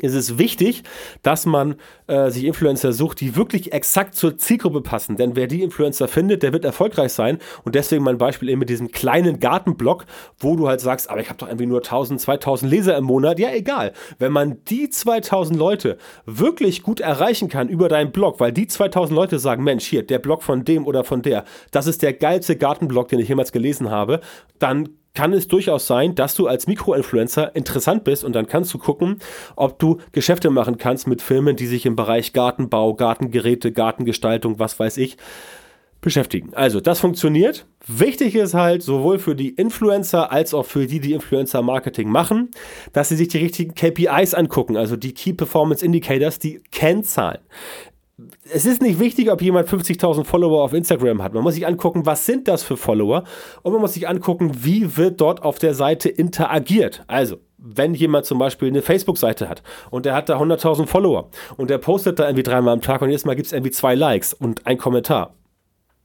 ist 0.00 0.14
es 0.14 0.38
wichtig, 0.38 0.82
dass 1.22 1.46
man 1.46 1.76
äh, 2.06 2.30
sich 2.30 2.44
Influencer 2.44 2.92
sucht, 2.92 3.20
die 3.20 3.36
wirklich 3.36 3.72
exakt 3.72 4.14
zur 4.14 4.36
Zielgruppe 4.38 4.80
passen. 4.80 5.16
Denn 5.16 5.36
wer 5.36 5.46
die 5.46 5.62
Influencer 5.62 6.08
findet, 6.08 6.42
der 6.42 6.52
wird 6.52 6.64
erfolgreich 6.64 7.12
sein. 7.12 7.38
Und 7.64 7.74
deswegen 7.74 8.04
mein 8.04 8.18
Beispiel 8.18 8.48
eben 8.48 8.60
mit 8.60 8.68
diesem 8.68 8.90
kleinen 8.90 9.40
Gartenblog, 9.40 10.04
wo 10.38 10.56
du 10.56 10.68
halt 10.68 10.80
sagst, 10.80 11.10
aber 11.10 11.20
ich 11.20 11.28
habe 11.28 11.38
doch 11.38 11.48
irgendwie 11.48 11.66
nur 11.66 11.78
1000, 11.78 12.20
2000 12.20 12.70
Leser 12.70 12.96
im 12.96 13.04
Monat. 13.04 13.38
Ja, 13.38 13.50
egal. 13.52 13.92
Wenn 14.18 14.32
man 14.32 14.62
die 14.64 14.90
2000 14.90 15.58
Leute 15.58 15.98
wirklich 16.26 16.82
gut 16.82 17.00
erreichen 17.00 17.48
kann 17.48 17.68
über 17.68 17.88
deinen 17.88 18.12
Blog, 18.12 18.40
weil 18.40 18.52
die 18.52 18.66
2000 18.66 19.16
Leute 19.16 19.38
sagen, 19.38 19.64
Mensch, 19.64 19.86
hier, 19.86 20.06
der 20.06 20.18
Blog 20.18 20.42
von 20.42 20.64
dem 20.64 20.86
oder 20.86 21.04
von 21.04 21.22
der, 21.22 21.44
das 21.70 21.86
ist 21.86 22.02
der 22.02 22.12
geilste 22.12 22.56
Gartenblog, 22.56 23.08
den 23.08 23.18
ich 23.18 23.28
jemals 23.28 23.52
gelesen 23.52 23.90
habe, 23.90 24.20
dann 24.58 24.90
kann 25.16 25.32
es 25.32 25.48
durchaus 25.48 25.86
sein, 25.86 26.14
dass 26.14 26.34
du 26.34 26.46
als 26.46 26.68
Mikroinfluencer 26.68 27.56
interessant 27.56 28.04
bist 28.04 28.22
und 28.22 28.34
dann 28.34 28.46
kannst 28.46 28.72
du 28.74 28.78
gucken, 28.78 29.18
ob 29.56 29.78
du 29.80 29.98
Geschäfte 30.12 30.50
machen 30.50 30.76
kannst 30.76 31.08
mit 31.08 31.22
Firmen, 31.22 31.56
die 31.56 31.66
sich 31.66 31.86
im 31.86 31.96
Bereich 31.96 32.32
Gartenbau, 32.34 32.94
Gartengeräte, 32.94 33.72
Gartengestaltung, 33.72 34.58
was 34.58 34.78
weiß 34.78 34.98
ich, 34.98 35.16
beschäftigen. 36.02 36.54
Also, 36.54 36.80
das 36.80 37.00
funktioniert. 37.00 37.66
Wichtig 37.88 38.34
ist 38.34 38.54
halt 38.54 38.82
sowohl 38.82 39.18
für 39.18 39.34
die 39.34 39.48
Influencer 39.48 40.30
als 40.30 40.54
auch 40.54 40.64
für 40.66 40.86
die, 40.86 41.00
die 41.00 41.14
Influencer-Marketing 41.14 42.08
machen, 42.08 42.50
dass 42.92 43.08
sie 43.08 43.16
sich 43.16 43.28
die 43.28 43.38
richtigen 43.38 43.74
KPIs 43.74 44.34
angucken, 44.34 44.76
also 44.76 44.96
die 44.96 45.14
Key 45.14 45.32
Performance 45.32 45.84
Indicators, 45.84 46.38
die 46.38 46.60
Kennzahlen 46.70 47.40
es 48.52 48.66
ist 48.66 48.82
nicht 48.82 48.98
wichtig, 48.98 49.30
ob 49.30 49.42
jemand 49.42 49.68
50.000 49.68 50.24
Follower 50.24 50.62
auf 50.62 50.72
Instagram 50.72 51.22
hat. 51.22 51.34
Man 51.34 51.42
muss 51.42 51.54
sich 51.54 51.66
angucken, 51.66 52.06
was 52.06 52.26
sind 52.26 52.48
das 52.48 52.62
für 52.62 52.76
Follower 52.76 53.24
und 53.62 53.72
man 53.72 53.80
muss 53.80 53.94
sich 53.94 54.08
angucken, 54.08 54.52
wie 54.62 54.96
wird 54.96 55.20
dort 55.20 55.42
auf 55.42 55.58
der 55.58 55.74
Seite 55.74 56.08
interagiert. 56.08 57.04
Also, 57.06 57.38
wenn 57.58 57.94
jemand 57.94 58.26
zum 58.26 58.38
Beispiel 58.38 58.68
eine 58.68 58.82
Facebook-Seite 58.82 59.48
hat 59.48 59.62
und 59.90 60.06
der 60.06 60.14
hat 60.14 60.28
da 60.28 60.38
100.000 60.38 60.86
Follower 60.86 61.30
und 61.56 61.70
der 61.70 61.78
postet 61.78 62.18
da 62.18 62.24
irgendwie 62.24 62.42
dreimal 62.42 62.74
am 62.74 62.82
Tag 62.82 63.02
und 63.02 63.08
jedes 63.08 63.24
Mal 63.24 63.34
gibt 63.34 63.46
es 63.46 63.52
irgendwie 63.52 63.72
zwei 63.72 63.94
Likes 63.94 64.34
und 64.34 64.66
ein 64.66 64.78
Kommentar. 64.78 65.34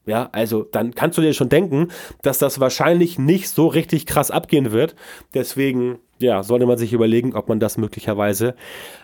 Ja, 0.08 0.30
also 0.32 0.64
dann 0.64 0.96
kannst 0.96 1.18
du 1.18 1.22
dir 1.22 1.34
schon 1.34 1.50
denken, 1.50 1.90
dass 2.24 2.40
das 2.40 2.60
wahrscheinlich 2.60 3.20
nicht 3.20 3.50
so 3.50 3.68
richtig 3.68 4.08
krass 4.08 4.32
abgehen 4.32 4.72
wird. 4.72 4.96
Deswegen, 5.36 6.00
ja, 6.20 6.42
sollte 6.42 6.66
man 6.66 6.80
sich 6.80 6.92
überlegen, 6.94 7.36
ob 7.36 7.50
man 7.50 7.60
das 7.60 7.78
möglicherweise 7.78 8.56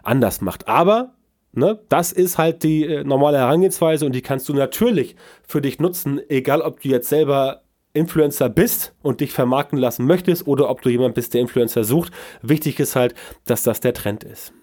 anders 0.01 0.41
macht. 0.41 0.67
Aber 0.67 1.13
Ne? 1.57 1.79
Das 1.89 2.11
ist 2.11 2.37
halt 2.37 2.61
die 2.61 2.85
äh, 2.85 3.03
normale 3.03 3.39
Herangehensweise 3.39 4.05
und 4.05 4.13
die 4.13 4.21
kannst 4.21 4.47
du 4.47 4.53
natürlich 4.53 5.15
für 5.47 5.59
dich 5.59 5.79
nutzen, 5.79 6.21
egal 6.29 6.61
ob 6.61 6.81
du 6.81 6.89
jetzt 6.89 7.09
selber 7.09 7.63
Influencer 7.93 8.47
bist 8.47 8.93
und 9.01 9.21
dich 9.21 9.31
vermarkten 9.31 9.79
lassen 9.79 10.05
möchtest 10.05 10.45
oder 10.45 10.69
ob 10.69 10.83
du 10.83 10.89
jemand 10.89 11.15
bist, 11.15 11.33
der 11.33 11.41
Influencer 11.41 11.83
sucht. 11.83 12.13
Wichtig 12.43 12.79
ist 12.79 12.95
halt, 12.95 13.15
dass 13.45 13.63
das 13.63 13.79
der 13.79 13.95
Trend 13.95 14.23
ist. 14.23 14.53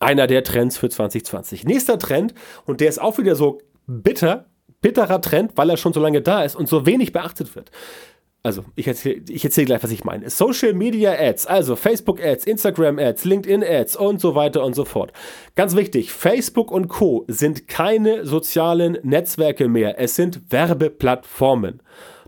Einer 0.00 0.26
der 0.26 0.42
Trends 0.42 0.78
für 0.78 0.88
2020. 0.88 1.64
Nächster 1.64 1.98
Trend, 1.98 2.32
und 2.64 2.80
der 2.80 2.88
ist 2.88 2.98
auch 2.98 3.18
wieder 3.18 3.36
so 3.36 3.60
bitter, 3.86 4.46
bitterer 4.80 5.20
Trend, 5.20 5.52
weil 5.56 5.68
er 5.68 5.76
schon 5.76 5.92
so 5.92 6.00
lange 6.00 6.22
da 6.22 6.44
ist 6.44 6.56
und 6.56 6.66
so 6.66 6.86
wenig 6.86 7.12
beachtet 7.12 7.54
wird 7.54 7.70
also 8.46 8.64
ich 8.76 8.86
erzähle 8.86 9.22
ich 9.28 9.44
erzähl 9.44 9.64
gleich, 9.64 9.82
was 9.82 9.90
ich 9.90 10.04
meine. 10.04 10.30
Social 10.30 10.72
Media 10.72 11.12
Ads, 11.18 11.46
also 11.46 11.74
Facebook 11.74 12.22
Ads, 12.22 12.46
Instagram 12.46 13.00
Ads, 13.00 13.24
LinkedIn 13.24 13.64
Ads 13.64 13.96
und 13.96 14.20
so 14.20 14.36
weiter 14.36 14.64
und 14.64 14.76
so 14.76 14.84
fort. 14.84 15.12
Ganz 15.56 15.74
wichtig, 15.74 16.12
Facebook 16.12 16.70
und 16.70 16.86
Co 16.86 17.24
sind 17.26 17.66
keine 17.66 18.24
sozialen 18.24 18.98
Netzwerke 19.02 19.66
mehr, 19.66 19.98
es 19.98 20.14
sind 20.14 20.52
Werbeplattformen. 20.52 21.82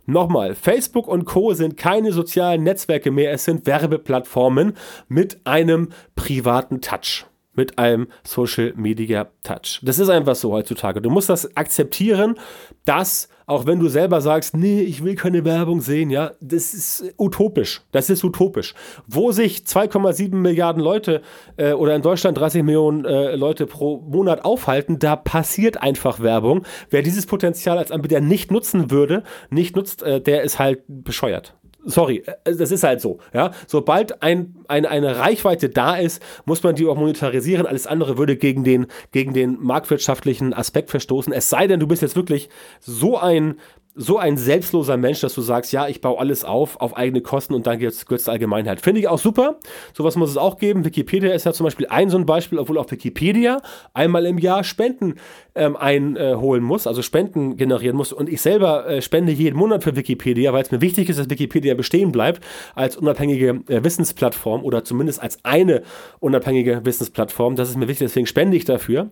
Nochmal, 0.07 0.57
Facebook 0.57 1.07
und 1.07 1.25
Co 1.25 1.55
sind 1.55 1.77
keine 1.77 2.13
sozialen 2.13 2.65
Netzwerke 2.65 3.13
mehr, 3.13 3.31
es 3.31 3.45
sind 3.45 3.65
Werbeplattformen 3.67 4.73
mit 5.07 5.39
einem 5.45 5.91
privaten 6.17 6.81
Touch 6.81 7.27
mit 7.55 7.77
einem 7.77 8.07
Social 8.23 8.73
Media 8.77 9.29
Touch. 9.43 9.81
Das 9.83 9.99
ist 9.99 10.09
einfach 10.09 10.37
so 10.37 10.53
heutzutage. 10.53 11.03
Du 11.03 11.11
musst 11.11 11.29
das 11.29 11.57
akzeptieren, 11.57 12.37
dass 12.85 13.29
auch 13.49 13.67
wenn 13.67 13.81
du 13.81 13.89
selber 13.89 14.21
sagst, 14.21 14.57
nee, 14.57 14.83
ich 14.83 15.03
will 15.03 15.15
keine 15.15 15.45
Werbung 15.45 15.81
sehen, 15.81 16.11
ja, 16.11 16.33
das 16.41 16.75
ist 16.75 17.15
utopisch. 17.17 17.83
Das 17.93 18.11
ist 18.11 18.23
utopisch. 18.23 18.75
Wo 19.07 19.33
sich 19.33 19.61
2,7 19.61 20.35
Milliarden 20.35 20.83
Leute 20.83 21.23
äh, 21.57 21.73
oder 21.73 21.97
in 21.97 22.03
Deutschland 22.03 22.37
30 22.37 22.63
Millionen 22.63 23.07
äh, 23.07 23.35
Leute 23.37 23.67
pro 23.67 24.03
Monat 24.03 24.45
aufhalten, 24.45 24.99
da 24.99 25.17
passiert 25.17 25.83
einfach 25.83 26.21
Werbung. 26.21 26.65
Wer 26.91 27.01
dieses 27.01 27.25
Potenzial 27.25 27.79
als 27.79 27.91
Anbieter 27.91 28.21
nicht 28.21 28.51
nutzen 28.51 28.91
würde, 28.91 29.23
nicht 29.49 29.75
nutzt, 29.77 30.03
äh, 30.03 30.21
der 30.21 30.43
ist 30.43 30.59
halt 30.59 30.83
bescheuert 30.87 31.55
sorry, 31.89 32.23
äh, 32.45 32.55
das 32.55 32.71
ist 32.71 32.85
halt 32.85 33.01
so. 33.01 33.19
Ja? 33.33 33.53
Sobald 33.67 34.23
ein, 34.23 34.55
ein, 34.69 34.87
eine 34.87 35.19
Reichweite 35.19 35.69
da 35.69 35.97
ist, 35.97 36.23
muss 36.45 36.63
man 36.63 36.75
die 36.75 36.87
auch 36.87 36.97
monetarisieren. 36.97 37.67
Alles 37.67 37.87
andere 37.87 38.19
würde 38.19 38.37
gegen 38.37 38.65
den, 38.65 38.87
gegen 39.13 39.33
den 39.33 39.59
marktwirtschaftlichen 39.61 40.55
Aspekt 40.55 40.91
verstoßen. 40.91 41.33
Es 41.33 41.49
sei 41.49 41.67
denn, 41.67 41.81
du 41.81 41.87
bist 41.87 42.03
jetzt 42.03 42.17
wirklich 42.17 42.49
so 42.81 43.19
ein 43.19 43.57
so 44.01 44.17
ein 44.17 44.37
selbstloser 44.37 44.97
Mensch, 44.97 45.21
dass 45.21 45.35
du 45.35 45.43
sagst, 45.43 45.73
ja, 45.73 45.89
ich 45.89 46.01
baue 46.01 46.21
alles 46.21 46.45
auf, 46.45 46.81
auf 46.81 46.97
eigene 46.97 47.21
Kosten 47.21 47.53
und 47.53 47.67
dann 47.67 47.81
gehört 47.81 47.95
es 47.95 48.25
der 48.25 48.33
Allgemeinheit. 48.33 48.81
Finde 48.81 49.01
ich 49.01 49.09
auch 49.09 49.19
super. 49.19 49.59
Sowas 49.93 50.15
muss 50.15 50.31
es 50.31 50.37
auch 50.37 50.57
geben. 50.57 50.85
Wikipedia 50.85 51.33
ist 51.33 51.45
ja 51.45 51.53
zum 51.53 51.65
Beispiel 51.65 51.89
ein 51.89 52.09
so 52.09 52.17
ein 52.17 52.25
Beispiel, 52.25 52.61
obwohl 52.61 52.79
auf 52.79 52.91
Wikipedia 52.93 53.61
einmal 53.95 54.25
im 54.27 54.39
Jahr 54.39 54.63
Spenden 54.63 55.17
ähm, 55.57 55.77
einholen 55.77 56.63
muss, 56.63 56.87
also 56.87 57.03
Spenden 57.03 57.57
generieren 57.57 57.97
muss. 57.97 58.13
Und 58.13 58.29
ich 58.29 58.41
selber 58.41 58.89
äh, 58.89 59.03
spende 59.03 59.33
jeden 59.33 59.59
Monat 59.59 59.83
für 59.83 59.97
Wikipedia, 59.97 60.53
weil 60.53 60.63
es 60.63 60.71
mir 60.71 60.81
wichtig 60.81 61.09
ist, 61.09 61.19
dass 61.19 61.29
Wikipedia 61.29 61.75
bestehen 61.75 62.13
bleibt 62.13 62.45
als 62.77 62.97
unabhängige 62.97 63.63
äh, 63.67 63.83
Wissensplattform 63.83 64.63
oder 64.63 64.85
zumindest 64.85 65.21
als 65.21 65.45
eine 65.45 65.83
unabhängige 66.21 66.85
Wissensplattform. 66.85 67.57
Das 67.57 67.69
ist 67.69 67.77
mir 67.77 67.89
wichtig, 67.89 68.07
deswegen 68.07 68.27
spende 68.27 68.57
ich 68.57 68.65
dafür. 68.65 69.11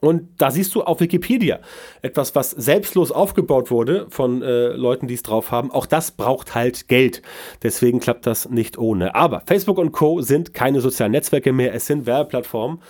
Und 0.00 0.28
da 0.38 0.50
siehst 0.50 0.74
du 0.74 0.82
auf 0.82 1.00
Wikipedia 1.00 1.58
etwas, 2.02 2.34
was 2.34 2.50
selbstlos 2.50 3.10
aufgebaut 3.10 3.70
wurde 3.70 4.06
von 4.10 4.42
äh, 4.42 4.68
Leuten, 4.68 5.08
die 5.08 5.14
es 5.14 5.22
drauf 5.22 5.50
haben. 5.50 5.70
Auch 5.70 5.86
das 5.86 6.12
braucht 6.12 6.54
halt 6.54 6.88
Geld. 6.88 7.22
Deswegen 7.62 7.98
klappt 8.00 8.26
das 8.26 8.48
nicht 8.48 8.78
ohne. 8.78 9.14
Aber 9.14 9.42
Facebook 9.46 9.78
und 9.78 9.92
Co. 9.92 10.20
sind 10.20 10.54
keine 10.54 10.80
sozialen 10.80 11.12
Netzwerke 11.12 11.52
mehr, 11.52 11.74
es 11.74 11.86
sind 11.86 12.06
Werbeplattformen. 12.06 12.80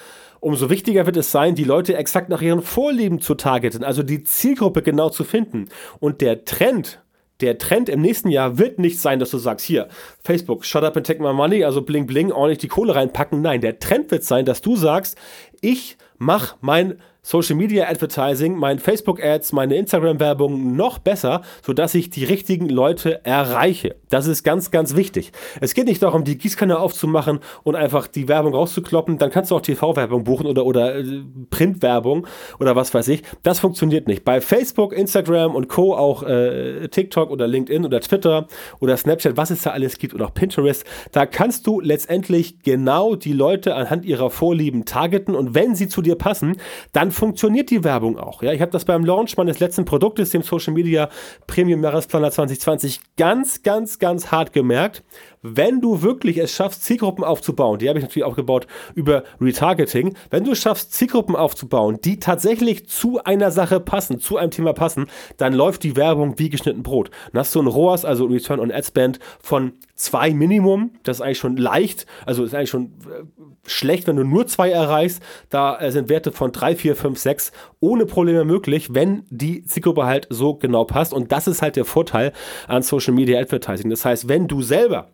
Umso 0.40 0.70
wichtiger 0.70 1.04
wird 1.06 1.16
es 1.16 1.32
sein, 1.32 1.54
die 1.54 1.64
Leute 1.64 1.96
exakt 1.96 2.28
nach 2.28 2.42
ihren 2.42 2.62
Vorlieben 2.62 3.20
zu 3.20 3.34
targeten, 3.34 3.82
also 3.82 4.04
die 4.04 4.22
Zielgruppe 4.22 4.82
genau 4.82 5.10
zu 5.10 5.24
finden. 5.24 5.68
Und 5.98 6.20
der 6.20 6.44
Trend, 6.44 7.02
der 7.40 7.58
Trend 7.58 7.88
im 7.88 8.00
nächsten 8.00 8.28
Jahr 8.28 8.56
wird 8.56 8.78
nicht 8.78 9.00
sein, 9.00 9.18
dass 9.18 9.30
du 9.30 9.38
sagst, 9.38 9.66
hier, 9.66 9.88
Facebook, 10.22 10.64
shut 10.64 10.84
up 10.84 10.96
and 10.96 11.06
take 11.06 11.20
my 11.20 11.32
money, 11.32 11.64
also 11.64 11.82
bling 11.82 12.06
bling, 12.06 12.30
ordentlich 12.30 12.58
die 12.58 12.68
Kohle 12.68 12.94
reinpacken. 12.94 13.42
Nein, 13.42 13.60
der 13.60 13.80
Trend 13.80 14.12
wird 14.12 14.22
sein, 14.22 14.44
dass 14.44 14.60
du 14.60 14.76
sagst, 14.76 15.18
ich 15.60 15.96
mach 16.18 16.56
mein 16.60 17.00
Social 17.28 17.56
Media 17.56 17.86
Advertising, 17.86 18.56
mein 18.56 18.78
Facebook 18.78 19.22
Ads, 19.22 19.52
meine 19.52 19.76
Instagram 19.76 20.18
Werbung 20.18 20.74
noch 20.76 20.98
besser, 20.98 21.42
sodass 21.62 21.94
ich 21.94 22.08
die 22.08 22.24
richtigen 22.24 22.70
Leute 22.70 23.22
erreiche. 23.26 23.96
Das 24.08 24.26
ist 24.26 24.44
ganz, 24.44 24.70
ganz 24.70 24.96
wichtig. 24.96 25.32
Es 25.60 25.74
geht 25.74 25.84
nicht 25.84 26.02
darum, 26.02 26.24
die 26.24 26.38
Gießkanne 26.38 26.78
aufzumachen 26.78 27.40
und 27.64 27.76
einfach 27.76 28.06
die 28.06 28.28
Werbung 28.28 28.54
rauszukloppen. 28.54 29.18
Dann 29.18 29.28
kannst 29.28 29.50
du 29.50 29.56
auch 29.56 29.60
TV-Werbung 29.60 30.24
buchen 30.24 30.46
oder, 30.46 30.64
oder 30.64 31.00
äh, 31.00 31.04
Printwerbung 31.50 32.26
oder 32.60 32.76
was 32.76 32.94
weiß 32.94 33.08
ich. 33.08 33.20
Das 33.42 33.60
funktioniert 33.60 34.08
nicht. 34.08 34.24
Bei 34.24 34.40
Facebook, 34.40 34.94
Instagram 34.94 35.54
und 35.54 35.68
Co. 35.68 35.94
auch 35.94 36.22
äh, 36.22 36.88
TikTok 36.88 37.30
oder 37.30 37.46
LinkedIn 37.46 37.84
oder 37.84 38.00
Twitter 38.00 38.46
oder 38.80 38.96
Snapchat, 38.96 39.36
was 39.36 39.50
es 39.50 39.60
da 39.60 39.72
alles 39.72 39.98
gibt 39.98 40.14
oder 40.14 40.24
auch 40.24 40.32
Pinterest, 40.32 40.82
da 41.12 41.26
kannst 41.26 41.66
du 41.66 41.78
letztendlich 41.80 42.62
genau 42.62 43.16
die 43.16 43.34
Leute 43.34 43.74
anhand 43.74 44.06
ihrer 44.06 44.30
Vorlieben 44.30 44.86
targeten 44.86 45.34
und 45.34 45.54
wenn 45.54 45.74
sie 45.74 45.88
zu 45.88 46.00
dir 46.00 46.14
passen, 46.14 46.56
dann 46.94 47.12
funktioniert 47.18 47.70
die 47.70 47.82
Werbung 47.82 48.16
auch. 48.18 48.42
Ja, 48.42 48.52
ich 48.52 48.60
habe 48.60 48.70
das 48.70 48.84
beim 48.84 49.04
Launch 49.04 49.36
meines 49.36 49.58
letzten 49.58 49.84
Produktes, 49.84 50.30
dem 50.30 50.42
Social 50.42 50.72
Media 50.72 51.10
Premium 51.46 51.82
Jahresplaner 51.82 52.30
2020, 52.30 53.00
ganz, 53.16 53.62
ganz, 53.62 53.98
ganz 53.98 54.30
hart 54.30 54.52
gemerkt. 54.52 55.02
Wenn 55.42 55.80
du 55.80 56.02
wirklich 56.02 56.38
es 56.38 56.52
schaffst, 56.52 56.84
Zielgruppen 56.84 57.24
aufzubauen, 57.24 57.78
die 57.78 57.88
habe 57.88 57.98
ich 57.98 58.04
natürlich 58.04 58.24
aufgebaut 58.24 58.66
über 58.94 59.24
Retargeting, 59.40 60.14
wenn 60.30 60.44
du 60.44 60.52
es 60.52 60.58
schaffst, 60.58 60.92
Zielgruppen 60.92 61.36
aufzubauen, 61.36 61.98
die 62.04 62.18
tatsächlich 62.18 62.88
zu 62.88 63.22
einer 63.22 63.50
Sache 63.50 63.80
passen, 63.80 64.18
zu 64.18 64.36
einem 64.36 64.50
Thema 64.50 64.72
passen, 64.72 65.06
dann 65.36 65.52
läuft 65.52 65.82
die 65.84 65.96
Werbung 65.96 66.38
wie 66.38 66.48
geschnitten 66.48 66.82
Brot. 66.82 67.10
Dann 67.32 67.40
hast 67.40 67.54
du 67.54 67.60
ein 67.60 67.66
ROAS, 67.66 68.04
also 68.04 68.26
Return 68.26 68.60
on 68.60 68.72
Ad 68.72 68.86
Spend 68.86 69.18
von 69.40 69.72
zwei 69.94 70.32
Minimum. 70.32 70.92
Das 71.02 71.18
ist 71.18 71.20
eigentlich 71.20 71.38
schon 71.38 71.56
leicht, 71.56 72.06
also 72.26 72.44
ist 72.44 72.54
eigentlich 72.54 72.70
schon 72.70 72.86
äh, 72.86 73.68
schlecht, 73.68 74.06
wenn 74.06 74.16
du 74.16 74.24
nur 74.24 74.46
zwei 74.46 74.70
erreichst. 74.70 75.22
Da 75.50 75.78
äh, 75.78 75.92
sind 75.92 76.08
Werte 76.08 76.32
von 76.32 76.52
drei, 76.52 76.74
vier, 76.76 76.96
fünf, 76.96 77.18
sechs 77.18 77.52
ohne 77.80 78.06
Probleme 78.06 78.44
möglich, 78.44 78.94
wenn 78.94 79.24
die 79.30 79.64
Zielgruppe 79.64 80.06
halt 80.06 80.26
so 80.30 80.54
genau 80.54 80.84
passt. 80.84 81.12
Und 81.12 81.32
das 81.32 81.46
ist 81.46 81.62
halt 81.62 81.76
der 81.76 81.84
Vorteil 81.84 82.32
an 82.66 82.82
Social 82.82 83.14
Media 83.14 83.40
Advertising. 83.40 83.90
Das 83.90 84.04
heißt, 84.04 84.28
wenn 84.28 84.48
du 84.48 84.62
selber 84.62 85.08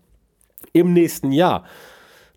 im 0.72 0.92
nächsten 0.92 1.32
Jahr 1.32 1.64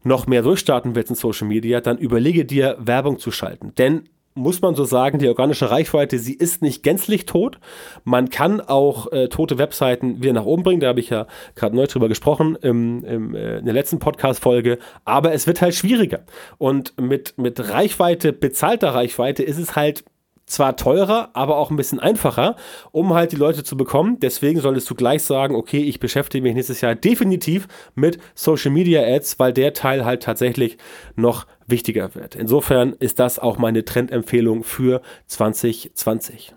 noch 0.04 0.28
mehr 0.28 0.42
durchstarten 0.42 0.96
willst 0.96 1.10
in 1.10 1.16
Social 1.16 1.48
Media, 1.48 1.82
dann 1.82 1.98
überlege 1.98 2.46
dir, 2.46 2.78
Werbung 2.80 3.20
zu 3.20 3.32
schalten. 3.32 3.74
Denn 3.78 4.10
muss 4.38 4.62
man 4.62 4.76
so 4.76 4.86
sagen, 4.86 5.20
die 5.20 5.28
organische 5.28 5.70
Reichweite, 5.70 6.20
sie 6.20 6.34
ist 6.34 6.62
nicht 6.62 6.84
gänzlich 6.84 7.26
tot. 7.26 7.60
Man 8.04 8.30
kann 8.30 8.62
auch 8.62 9.12
äh, 9.12 9.28
tote 9.28 9.58
Webseiten 9.58 10.22
wieder 10.22 10.34
nach 10.34 10.46
oben 10.46 10.63
bringen. 10.63 10.80
Da 10.80 10.88
habe 10.88 11.00
ich 11.00 11.10
ja 11.10 11.26
gerade 11.56 11.76
neu 11.76 11.88
drüber 11.88 12.08
gesprochen 12.08 12.56
im, 12.62 13.04
im, 13.04 13.36
äh, 13.36 13.58
in 13.58 13.66
der 13.66 13.74
letzten 13.74 14.00
Podcast-Folge. 14.00 14.78
Aber 15.06 15.34
es 15.34 15.48
wird 15.48 15.62
halt 15.62 15.76
schwieriger. 15.76 16.20
Und 16.58 16.94
mit, 17.02 17.38
mit 17.38 17.72
Reichweite, 17.72 18.32
bezahlter 18.32 18.90
Reichweite, 18.90 19.44
ist 19.44 19.58
es 19.58 19.76
halt 19.76 20.06
zwar 20.47 20.77
teurer, 20.77 21.29
aber 21.33 21.57
auch 21.57 21.69
ein 21.69 21.75
bisschen 21.75 21.99
einfacher, 21.99 22.55
um 22.91 23.13
halt 23.13 23.33
die 23.33 23.36
Leute 23.36 23.63
zu 23.63 23.77
bekommen. 23.77 24.19
Deswegen 24.19 24.60
solltest 24.62 24.89
du 24.89 24.95
gleich 24.95 25.23
sagen, 25.23 25.55
okay, 25.55 25.83
ich 25.83 25.99
beschäftige 25.99 26.41
mich 26.41 26.55
nächstes 26.55 26.81
Jahr 26.81 26.95
definitiv 26.95 27.67
mit 27.93 28.17
Social 28.33 28.71
Media 28.71 29.03
Ads, 29.03 29.38
weil 29.39 29.53
der 29.53 29.73
Teil 29.73 30.05
halt 30.05 30.23
tatsächlich 30.23 30.77
noch 31.15 31.45
wichtiger 31.67 32.15
wird. 32.15 32.36
Insofern 32.36 32.93
ist 32.93 33.19
das 33.19 33.38
auch 33.38 33.57
meine 33.57 33.86
Trendempfehlung 33.86 34.63
für 34.63 35.01
2020. 35.27 36.55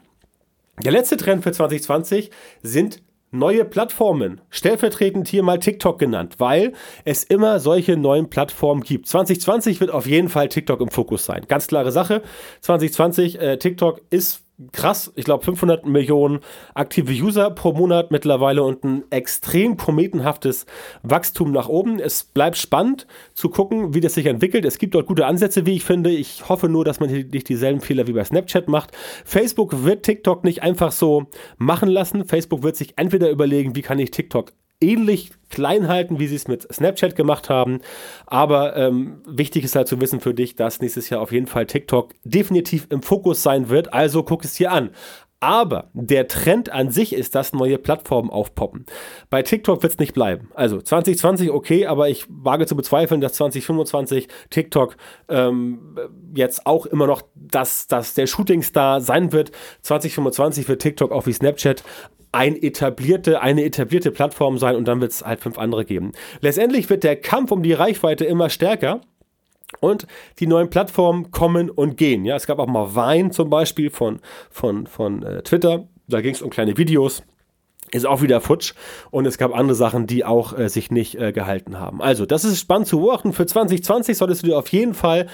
Der 0.84 0.92
letzte 0.92 1.16
Trend 1.16 1.42
für 1.42 1.52
2020 1.52 2.30
sind 2.62 3.02
neue 3.30 3.64
Plattformen. 3.64 4.40
Stellvertretend 4.50 5.28
hier 5.28 5.42
mal 5.42 5.58
TikTok 5.58 5.98
genannt, 5.98 6.36
weil 6.38 6.72
es 7.04 7.24
immer 7.24 7.60
solche 7.60 7.96
neuen 7.96 8.28
Plattformen 8.30 8.82
gibt. 8.82 9.06
2020 9.06 9.80
wird 9.80 9.90
auf 9.90 10.06
jeden 10.06 10.28
Fall 10.28 10.48
TikTok 10.48 10.80
im 10.80 10.88
Fokus 10.88 11.24
sein. 11.24 11.44
Ganz 11.48 11.66
klare 11.66 11.92
Sache. 11.92 12.22
2020 12.60 13.40
äh, 13.40 13.58
TikTok 13.58 14.00
ist 14.10 14.44
krass. 14.72 15.12
Ich 15.14 15.24
glaube 15.24 15.44
500 15.44 15.86
Millionen 15.86 16.40
aktive 16.74 17.12
User 17.12 17.50
pro 17.50 17.72
Monat 17.72 18.10
mittlerweile 18.10 18.62
und 18.62 18.84
ein 18.84 19.04
extrem 19.10 19.76
kometenhaftes 19.76 20.66
Wachstum 21.02 21.52
nach 21.52 21.68
oben. 21.68 21.98
Es 21.98 22.24
bleibt 22.24 22.56
spannend 22.56 23.06
zu 23.34 23.48
gucken, 23.48 23.94
wie 23.94 24.00
das 24.00 24.14
sich 24.14 24.26
entwickelt. 24.26 24.64
Es 24.64 24.78
gibt 24.78 24.94
dort 24.94 25.06
gute 25.06 25.26
Ansätze, 25.26 25.66
wie 25.66 25.76
ich 25.76 25.84
finde. 25.84 26.10
Ich 26.10 26.48
hoffe 26.48 26.68
nur, 26.68 26.84
dass 26.84 27.00
man 27.00 27.08
hier 27.08 27.24
nicht 27.24 27.48
dieselben 27.48 27.80
Fehler 27.80 28.06
wie 28.06 28.12
bei 28.12 28.24
Snapchat 28.24 28.68
macht. 28.68 28.90
Facebook 29.24 29.84
wird 29.84 30.04
TikTok 30.04 30.44
nicht 30.44 30.62
einfach 30.62 30.92
so 30.92 31.26
machen 31.58 31.88
lassen. 31.88 32.24
Facebook 32.24 32.62
wird 32.62 32.76
sich 32.76 32.94
entweder 32.96 33.30
überlegen, 33.30 33.74
wie 33.76 33.82
kann 33.82 33.98
ich 33.98 34.10
TikTok 34.10 34.52
ähnlich 34.80 35.32
klein 35.50 35.88
halten, 35.88 36.18
wie 36.18 36.26
sie 36.26 36.36
es 36.36 36.48
mit 36.48 36.72
Snapchat 36.72 37.16
gemacht 37.16 37.50
haben. 37.50 37.80
Aber 38.26 38.76
ähm, 38.76 39.22
wichtig 39.26 39.64
ist 39.64 39.76
halt 39.76 39.88
zu 39.88 40.00
wissen 40.00 40.20
für 40.20 40.34
dich, 40.34 40.54
dass 40.54 40.80
nächstes 40.80 41.10
Jahr 41.10 41.20
auf 41.20 41.32
jeden 41.32 41.46
Fall 41.46 41.66
TikTok 41.66 42.14
definitiv 42.24 42.86
im 42.90 43.02
Fokus 43.02 43.42
sein 43.42 43.68
wird. 43.68 43.92
Also 43.92 44.22
guck 44.22 44.44
es 44.44 44.54
dir 44.54 44.72
an. 44.72 44.90
Aber 45.40 45.88
der 45.94 46.28
Trend 46.28 46.70
an 46.70 46.90
sich 46.90 47.14
ist, 47.14 47.34
dass 47.34 47.54
neue 47.54 47.78
Plattformen 47.78 48.28
aufpoppen. 48.28 48.84
Bei 49.30 49.42
TikTok 49.42 49.82
wird 49.82 49.94
es 49.94 49.98
nicht 49.98 50.12
bleiben. 50.12 50.50
Also 50.54 50.80
2020 50.82 51.50
okay, 51.50 51.86
aber 51.86 52.10
ich 52.10 52.26
wage 52.28 52.66
zu 52.66 52.76
bezweifeln, 52.76 53.22
dass 53.22 53.32
2025 53.32 54.28
TikTok 54.50 54.98
ähm, 55.30 55.96
jetzt 56.34 56.66
auch 56.66 56.84
immer 56.84 57.06
noch 57.06 57.22
das, 57.34 57.86
das 57.86 58.12
der 58.12 58.26
Shootingstar 58.26 59.00
sein 59.00 59.32
wird. 59.32 59.50
2025 59.80 60.68
wird 60.68 60.82
TikTok 60.82 61.10
auch 61.10 61.26
wie 61.26 61.32
Snapchat 61.32 61.82
ein 62.32 62.56
etablierte, 62.56 63.40
eine 63.40 63.64
etablierte 63.64 64.10
Plattform 64.10 64.58
sein 64.58 64.76
und 64.76 64.86
dann 64.86 65.00
wird 65.00 65.12
es 65.12 65.24
halt 65.24 65.40
fünf 65.40 65.58
andere 65.58 65.84
geben. 65.84 66.12
Letztendlich 66.40 66.88
wird 66.90 67.02
der 67.02 67.16
Kampf 67.16 67.50
um 67.50 67.62
die 67.62 67.72
Reichweite 67.72 68.24
immer 68.24 68.50
stärker. 68.50 69.00
Und 69.78 70.06
die 70.40 70.46
neuen 70.46 70.68
Plattformen 70.68 71.30
kommen 71.30 71.70
und 71.70 71.96
gehen. 71.96 72.24
Ja, 72.24 72.36
es 72.36 72.46
gab 72.46 72.58
auch 72.58 72.66
mal 72.66 72.94
Vine 72.94 73.30
zum 73.30 73.50
Beispiel 73.50 73.90
von, 73.90 74.20
von, 74.50 74.86
von 74.86 75.22
äh, 75.22 75.42
Twitter. 75.42 75.86
Da 76.08 76.20
ging 76.20 76.34
es 76.34 76.42
um 76.42 76.50
kleine 76.50 76.76
Videos 76.76 77.22
ist 77.92 78.06
auch 78.06 78.22
wieder 78.22 78.40
futsch 78.40 78.74
und 79.10 79.26
es 79.26 79.38
gab 79.38 79.54
andere 79.54 79.74
Sachen, 79.74 80.06
die 80.06 80.24
auch 80.24 80.56
äh, 80.56 80.68
sich 80.68 80.90
nicht 80.90 81.16
äh, 81.16 81.32
gehalten 81.32 81.78
haben. 81.78 82.00
Also, 82.00 82.26
das 82.26 82.44
ist 82.44 82.58
spannend 82.58 82.88
zu 82.88 83.00
beobachten. 83.00 83.32
Für 83.32 83.46
2020 83.46 84.16
solltest 84.16 84.42
du 84.42 84.48
dir 84.48 84.58
auf 84.58 84.68
jeden 84.68 84.94
Fall 84.94 85.26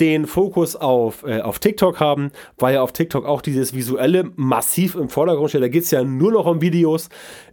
den 0.00 0.26
Fokus 0.26 0.76
auf, 0.76 1.24
äh, 1.24 1.40
auf 1.40 1.58
TikTok 1.58 2.00
haben, 2.00 2.30
weil 2.58 2.74
ja 2.74 2.82
auf 2.82 2.92
TikTok 2.92 3.26
auch 3.26 3.42
dieses 3.42 3.74
Visuelle 3.74 4.30
massiv 4.36 4.94
im 4.94 5.08
Vordergrund 5.08 5.50
steht. 5.50 5.62
Da 5.62 5.68
geht 5.68 5.84
es 5.84 5.90
ja 5.90 6.02
nur 6.02 6.32
noch 6.32 6.46
um 6.46 6.60
Videos. 6.60 7.08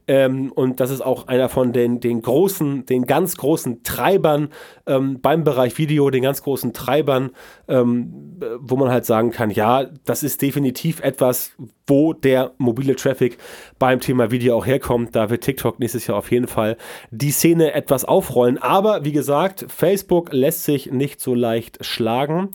Ähm, 0.10 0.54
und 0.54 0.80
das 0.80 0.90
ist 0.90 1.02
auch 1.02 1.28
einer 1.28 1.50
von 1.50 1.74
den, 1.74 2.00
den 2.00 2.22
großen, 2.22 2.86
den 2.86 3.06
ganz 3.06 3.36
großen 3.36 3.84
Treibern 3.84 4.50
ähm, 4.86 5.20
beim 5.22 5.44
Bereich 5.44 5.78
Video, 5.78 6.10
den 6.10 6.24
ganz 6.24 6.42
großen 6.42 6.72
Treibern, 6.72 7.32
ähm, 7.68 8.40
wo 8.60 8.78
man 8.78 8.90
halt 8.90 9.06
sagen 9.06 9.32
kann, 9.32 9.50
ja, 9.50 9.86
das 10.06 10.24
ist 10.24 10.42
definitiv 10.42 11.02
etwas, 11.02 11.52
wo 11.86 12.14
der 12.14 12.54
mobile 12.58 12.96
Traffic 12.96 13.38
beim 13.80 14.00
Thema 14.00 14.32
Video 14.32 14.47
auch 14.56 14.66
herkommt. 14.66 15.16
Da 15.16 15.30
wird 15.30 15.44
TikTok 15.44 15.80
nächstes 15.80 16.08
Jahr 16.08 16.18
auf 16.18 16.32
jeden 16.32 16.48
Fall 16.48 16.78
die 17.12 17.32
Szene 17.32 17.74
etwas 17.74 18.06
aufrollen. 18.06 18.58
Aber 18.58 19.06
wie 19.06 19.12
gesagt, 19.12 19.66
Facebook 19.68 20.32
lässt 20.32 20.64
sich 20.64 20.92
nicht 20.92 21.22
so 21.22 21.34
leicht 21.36 21.84
schlagen. 21.86 22.52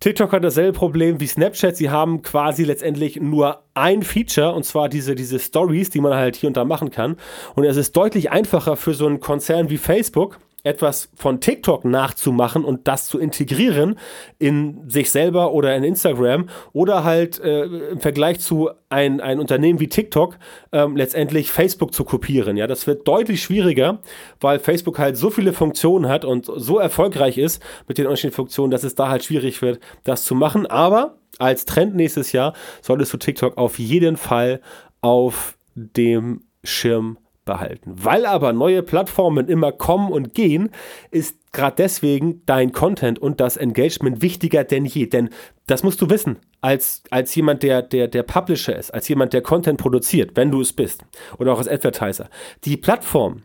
TikTok 0.00 0.32
hat 0.32 0.44
dasselbe 0.44 0.78
Problem 0.78 1.18
wie 1.18 1.26
Snapchat. 1.26 1.76
Sie 1.76 1.90
haben 1.90 2.22
quasi 2.22 2.62
letztendlich 2.62 3.16
nur 3.20 3.64
ein 3.74 4.04
Feature 4.04 4.52
und 4.52 4.64
zwar 4.64 4.88
diese, 4.88 5.16
diese 5.16 5.40
Stories, 5.40 5.90
die 5.90 6.00
man 6.00 6.14
halt 6.14 6.36
hier 6.36 6.46
und 6.46 6.56
da 6.56 6.64
machen 6.64 6.90
kann. 6.90 7.16
Und 7.56 7.64
es 7.64 7.76
ist 7.76 7.96
deutlich 7.96 8.30
einfacher 8.30 8.76
für 8.76 8.94
so 8.94 9.06
einen 9.06 9.18
Konzern 9.18 9.70
wie 9.70 9.78
Facebook, 9.78 10.38
etwas 10.64 11.10
von 11.14 11.40
TikTok 11.40 11.84
nachzumachen 11.84 12.64
und 12.64 12.88
das 12.88 13.06
zu 13.06 13.18
integrieren 13.18 13.98
in 14.38 14.88
sich 14.88 15.10
selber 15.10 15.52
oder 15.52 15.74
in 15.76 15.84
Instagram 15.84 16.48
oder 16.72 17.04
halt 17.04 17.38
äh, 17.40 17.64
im 17.64 18.00
Vergleich 18.00 18.40
zu 18.40 18.70
ein, 18.88 19.20
ein 19.20 19.38
Unternehmen 19.38 19.78
wie 19.78 19.88
TikTok 19.88 20.36
ähm, 20.72 20.96
letztendlich 20.96 21.52
Facebook 21.52 21.94
zu 21.94 22.04
kopieren. 22.04 22.56
Ja, 22.56 22.66
das 22.66 22.86
wird 22.86 23.06
deutlich 23.06 23.42
schwieriger, 23.42 24.00
weil 24.40 24.58
Facebook 24.58 24.98
halt 24.98 25.16
so 25.16 25.30
viele 25.30 25.52
Funktionen 25.52 26.08
hat 26.08 26.24
und 26.24 26.46
so 26.46 26.78
erfolgreich 26.78 27.38
ist 27.38 27.62
mit 27.86 27.98
den 27.98 28.06
unterschiedlichen 28.06 28.36
Funktionen, 28.36 28.70
dass 28.72 28.82
es 28.82 28.96
da 28.96 29.08
halt 29.08 29.24
schwierig 29.24 29.62
wird, 29.62 29.78
das 30.02 30.24
zu 30.24 30.34
machen. 30.34 30.66
Aber 30.66 31.18
als 31.38 31.66
Trend 31.66 31.94
nächstes 31.94 32.32
Jahr 32.32 32.52
solltest 32.82 33.12
du 33.12 33.16
TikTok 33.16 33.56
auf 33.56 33.78
jeden 33.78 34.16
Fall 34.16 34.60
auf 35.00 35.56
dem 35.74 36.42
Schirm 36.64 37.18
behalten. 37.48 37.92
Weil 37.96 38.26
aber 38.26 38.52
neue 38.52 38.82
Plattformen 38.82 39.48
immer 39.48 39.72
kommen 39.72 40.12
und 40.12 40.34
gehen, 40.34 40.70
ist 41.10 41.52
gerade 41.52 41.76
deswegen 41.76 42.42
dein 42.46 42.72
Content 42.72 43.18
und 43.18 43.40
das 43.40 43.56
Engagement 43.56 44.22
wichtiger 44.22 44.64
denn 44.64 44.84
je. 44.84 45.06
Denn 45.06 45.30
das 45.66 45.82
musst 45.82 46.00
du 46.02 46.10
wissen, 46.10 46.36
als, 46.60 47.02
als 47.10 47.34
jemand, 47.34 47.62
der, 47.62 47.82
der, 47.82 48.06
der 48.06 48.22
Publisher 48.22 48.76
ist, 48.76 48.92
als 48.92 49.08
jemand, 49.08 49.32
der 49.32 49.40
Content 49.40 49.80
produziert, 49.80 50.32
wenn 50.34 50.50
du 50.50 50.60
es 50.60 50.72
bist, 50.74 51.04
oder 51.38 51.54
auch 51.54 51.58
als 51.58 51.68
Advertiser. 51.68 52.28
Die 52.64 52.76
Plattformen 52.76 53.44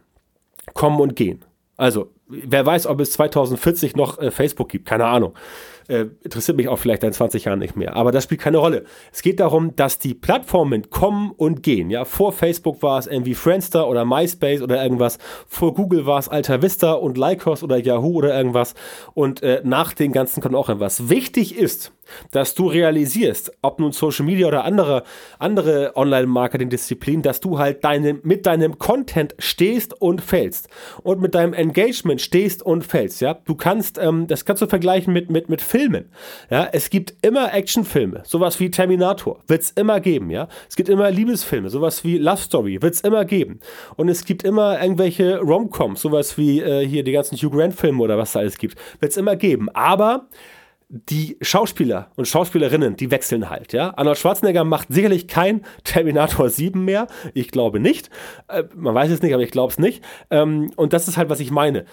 kommen 0.73 0.99
und 0.99 1.15
gehen. 1.15 1.45
Also, 1.77 2.11
wer 2.45 2.65
weiß, 2.65 2.87
ob 2.87 2.99
es 2.99 3.11
2040 3.11 3.95
noch 3.95 4.19
äh, 4.19 4.31
Facebook 4.31 4.69
gibt, 4.69 4.87
keine 4.87 5.05
Ahnung. 5.05 5.33
Äh, 5.87 6.05
interessiert 6.23 6.55
mich 6.55 6.69
auch 6.69 6.77
vielleicht 6.77 7.03
in 7.03 7.11
20 7.11 7.45
Jahren 7.45 7.59
nicht 7.59 7.75
mehr. 7.75 7.95
Aber 7.95 8.11
das 8.11 8.23
spielt 8.23 8.41
keine 8.41 8.57
Rolle. 8.57 8.85
Es 9.11 9.21
geht 9.21 9.39
darum, 9.39 9.75
dass 9.75 9.99
die 9.99 10.13
Plattformen 10.13 10.89
kommen 10.89 11.31
und 11.35 11.61
gehen. 11.61 11.89
Ja, 11.89 12.05
vor 12.05 12.31
Facebook 12.31 12.81
war 12.81 12.99
es 12.99 13.07
irgendwie 13.07 13.35
Friendster 13.35 13.89
oder 13.89 14.05
MySpace 14.05 14.61
oder 14.61 14.81
irgendwas. 14.81 15.17
Vor 15.47 15.73
Google 15.73 16.05
war 16.05 16.19
es 16.19 16.29
Alta 16.29 16.61
Vista 16.61 16.93
und 16.93 17.17
Lycos 17.17 17.63
oder 17.63 17.77
Yahoo 17.77 18.13
oder 18.13 18.35
irgendwas. 18.35 18.75
Und 19.13 19.43
äh, 19.43 19.61
nach 19.65 19.93
den 19.93 20.13
ganzen 20.13 20.41
kommt 20.41 20.55
auch 20.55 20.69
irgendwas. 20.69 21.09
Wichtig 21.09 21.57
ist, 21.57 21.91
dass 22.31 22.55
du 22.55 22.67
realisierst, 22.67 23.51
ob 23.61 23.79
nun 23.79 23.91
Social 23.91 24.25
Media 24.25 24.47
oder 24.47 24.65
andere, 24.65 25.03
andere 25.39 25.93
Online-Marketing-Disziplinen, 25.95 27.21
dass 27.21 27.39
du 27.39 27.59
halt 27.59 27.83
deine, 27.83 28.15
mit 28.23 28.45
deinem 28.45 28.77
Content 28.79 29.35
stehst 29.39 29.99
und 30.01 30.21
fällst 30.21 30.69
und 31.03 31.21
mit 31.21 31.35
deinem 31.35 31.53
Engagement 31.53 32.21
stehst 32.21 32.63
und 32.63 32.83
fällst. 32.85 33.21
Ja, 33.21 33.33
du 33.33 33.55
kannst, 33.55 33.97
ähm, 33.97 34.27
das 34.27 34.45
kannst 34.45 34.61
du 34.61 34.67
vergleichen 34.67 35.13
mit, 35.13 35.29
mit, 35.29 35.49
mit 35.49 35.61
Filmen. 35.61 36.09
Ja, 36.49 36.67
es 36.71 36.89
gibt 36.89 37.13
immer 37.21 37.53
Actionfilme, 37.53 38.23
sowas 38.25 38.59
wie 38.59 38.71
Terminator, 38.71 39.39
wird 39.47 39.61
es 39.61 39.71
immer 39.71 39.99
geben. 39.99 40.29
Ja, 40.29 40.47
es 40.69 40.75
gibt 40.75 40.89
immer 40.89 41.11
Liebesfilme, 41.11 41.69
sowas 41.69 42.03
wie 42.03 42.17
Love 42.17 42.41
Story, 42.41 42.81
wird 42.81 42.95
es 42.95 43.01
immer 43.01 43.25
geben. 43.25 43.59
Und 43.95 44.09
es 44.09 44.25
gibt 44.25 44.43
immer 44.43 44.81
irgendwelche 44.81 45.39
Romcoms, 45.39 46.01
sowas 46.01 46.37
wie 46.37 46.61
äh, 46.61 46.85
hier 46.87 47.03
die 47.03 47.11
ganzen 47.11 47.37
Hugh 47.37 47.55
Grant-Filme 47.55 48.01
oder 48.01 48.17
was 48.17 48.33
da 48.33 48.39
alles 48.39 48.57
gibt, 48.57 48.77
wird 48.99 49.11
es 49.11 49.17
immer 49.17 49.35
geben. 49.35 49.69
Aber 49.69 50.27
die 50.95 51.37
Schauspieler 51.41 52.11
und 52.15 52.27
Schauspielerinnen, 52.27 52.95
die 52.95 53.09
wechseln 53.09 53.49
halt, 53.49 53.73
ja. 53.73 53.97
Arnold 53.97 54.19
Schwarzenegger 54.19 54.63
macht 54.63 54.89
sicherlich 54.89 55.27
kein 55.27 55.65
Terminator 55.83 56.49
7 56.49 56.85
mehr. 56.85 57.07
Ich 57.33 57.49
glaube 57.49 57.79
nicht. 57.79 58.11
Äh, 58.47 58.65
man 58.75 58.93
weiß 58.93 59.09
es 59.09 59.23
nicht, 59.23 59.33
aber 59.33 59.41
ich 59.41 59.49
glaube 59.51 59.71
es 59.71 59.79
nicht. 59.79 60.03
Ähm, 60.29 60.71
und 60.75 60.93
das 60.93 61.07
ist 61.07 61.17
halt, 61.17 61.29
was 61.29 61.39
ich 61.39 61.49
meine. 61.49 61.85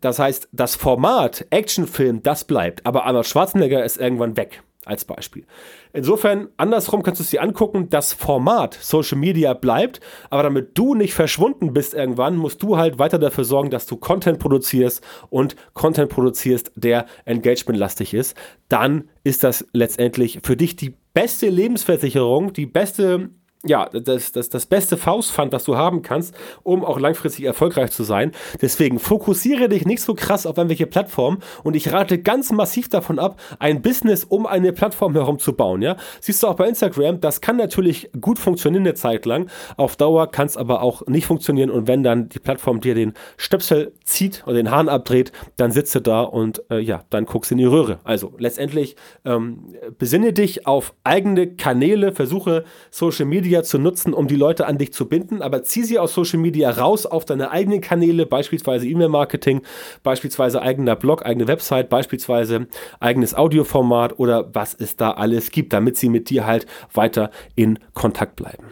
Das 0.00 0.18
heißt, 0.18 0.48
das 0.50 0.74
Format 0.74 1.46
Actionfilm, 1.50 2.22
das 2.22 2.44
bleibt, 2.44 2.84
aber 2.84 3.04
Arnold 3.04 3.26
Schwarzenegger 3.26 3.84
ist 3.84 3.96
irgendwann 3.96 4.36
weg, 4.36 4.62
als 4.88 5.04
Beispiel. 5.04 5.44
Insofern, 5.92 6.48
andersrum 6.56 7.02
kannst 7.02 7.20
du 7.20 7.24
es 7.24 7.30
dir 7.30 7.42
angucken, 7.42 7.88
das 7.90 8.12
Format 8.12 8.78
Social 8.80 9.18
Media 9.18 9.54
bleibt, 9.54 10.00
aber 10.30 10.42
damit 10.42 10.76
du 10.76 10.94
nicht 10.94 11.14
verschwunden 11.14 11.72
bist 11.72 11.94
irgendwann, 11.94 12.36
musst 12.36 12.62
du 12.62 12.76
halt 12.76 12.98
weiter 12.98 13.18
dafür 13.18 13.44
sorgen, 13.44 13.70
dass 13.70 13.86
du 13.86 13.96
Content 13.96 14.38
produzierst 14.38 15.04
und 15.30 15.56
Content 15.74 16.10
produzierst, 16.10 16.72
der 16.74 17.06
engagementlastig 17.24 18.14
ist. 18.14 18.36
Dann 18.68 19.08
ist 19.24 19.44
das 19.44 19.66
letztendlich 19.72 20.40
für 20.42 20.56
dich 20.56 20.76
die 20.76 20.94
beste 21.14 21.48
Lebensversicherung, 21.48 22.52
die 22.52 22.66
beste 22.66 23.30
ja, 23.64 23.88
das, 23.88 24.30
das, 24.30 24.48
das 24.50 24.66
beste 24.66 24.96
Faustpfand, 24.96 25.52
was 25.52 25.64
du 25.64 25.76
haben 25.76 26.02
kannst, 26.02 26.32
um 26.62 26.84
auch 26.84 27.00
langfristig 27.00 27.44
erfolgreich 27.44 27.90
zu 27.90 28.04
sein. 28.04 28.30
Deswegen 28.62 29.00
fokussiere 29.00 29.68
dich 29.68 29.84
nicht 29.84 30.00
so 30.00 30.14
krass 30.14 30.46
auf 30.46 30.56
irgendwelche 30.56 30.86
Plattformen 30.86 31.38
und 31.64 31.74
ich 31.74 31.92
rate 31.92 32.18
ganz 32.18 32.52
massiv 32.52 32.88
davon 32.88 33.18
ab, 33.18 33.40
ein 33.58 33.82
Business 33.82 34.22
um 34.22 34.46
eine 34.46 34.72
Plattform 34.72 35.14
herum 35.14 35.40
zu 35.40 35.54
bauen. 35.54 35.82
Ja? 35.82 35.96
Siehst 36.20 36.42
du 36.42 36.46
auch 36.46 36.54
bei 36.54 36.68
Instagram, 36.68 37.20
das 37.20 37.40
kann 37.40 37.56
natürlich 37.56 38.10
gut 38.20 38.38
funktionieren 38.38 38.84
eine 38.84 38.94
Zeit 38.94 39.26
lang. 39.26 39.50
Auf 39.76 39.96
Dauer 39.96 40.30
kann 40.30 40.46
es 40.46 40.56
aber 40.56 40.82
auch 40.82 41.04
nicht 41.08 41.26
funktionieren 41.26 41.70
und 41.70 41.88
wenn 41.88 42.04
dann 42.04 42.28
die 42.28 42.38
Plattform 42.38 42.80
dir 42.80 42.94
den 42.94 43.14
Stöpsel 43.36 43.92
zieht 44.04 44.44
oder 44.46 44.54
den 44.54 44.70
Hahn 44.70 44.88
abdreht, 44.88 45.32
dann 45.56 45.72
sitzt 45.72 45.96
du 45.96 46.00
da 46.00 46.20
und 46.22 46.62
äh, 46.70 46.78
ja, 46.78 47.02
dann 47.10 47.24
guckst 47.24 47.50
du 47.50 47.54
in 47.54 47.58
die 47.58 47.64
Röhre. 47.64 47.98
Also 48.04 48.34
letztendlich 48.38 48.94
ähm, 49.24 49.74
besinne 49.98 50.32
dich 50.32 50.68
auf 50.68 50.94
eigene 51.02 51.56
Kanäle, 51.56 52.12
versuche 52.12 52.62
Social 52.92 53.26
Media 53.26 53.47
Media 53.48 53.62
zu 53.62 53.78
nutzen, 53.78 54.12
um 54.12 54.28
die 54.28 54.36
Leute 54.36 54.66
an 54.66 54.76
dich 54.76 54.92
zu 54.92 55.08
binden, 55.08 55.40
aber 55.40 55.62
zieh 55.62 55.82
sie 55.82 55.98
aus 55.98 56.12
Social 56.12 56.38
Media 56.38 56.68
raus 56.68 57.06
auf 57.06 57.24
deine 57.24 57.50
eigenen 57.50 57.80
Kanäle, 57.80 58.26
beispielsweise 58.26 58.86
E-Mail-Marketing, 58.86 59.62
beispielsweise 60.02 60.60
eigener 60.60 60.96
Blog, 60.96 61.24
eigene 61.24 61.48
Website, 61.48 61.88
beispielsweise 61.88 62.66
eigenes 63.00 63.34
Audioformat 63.34 64.18
oder 64.18 64.54
was 64.54 64.74
es 64.74 64.96
da 64.96 65.12
alles 65.12 65.50
gibt, 65.50 65.72
damit 65.72 65.96
sie 65.96 66.10
mit 66.10 66.28
dir 66.28 66.46
halt 66.46 66.66
weiter 66.92 67.30
in 67.54 67.78
Kontakt 67.94 68.36
bleiben. 68.36 68.64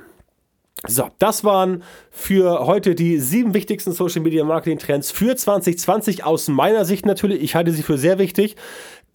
So, 0.87 1.09
das 1.19 1.43
waren 1.43 1.83
für 2.11 2.67
heute 2.67 2.95
die 2.95 3.19
sieben 3.19 3.55
wichtigsten 3.55 3.93
Social 3.93 4.21
Media 4.21 4.45
Marketing 4.45 4.79
Trends 4.79 5.11
für 5.11 5.35
2020 5.35 6.23
aus 6.23 6.49
meiner 6.49 6.85
Sicht 6.85 7.07
natürlich. 7.07 7.43
Ich 7.43 7.55
halte 7.55 7.73
sie 7.73 7.83
für 7.83 7.97
sehr 7.97 8.19
wichtig. 8.19 8.57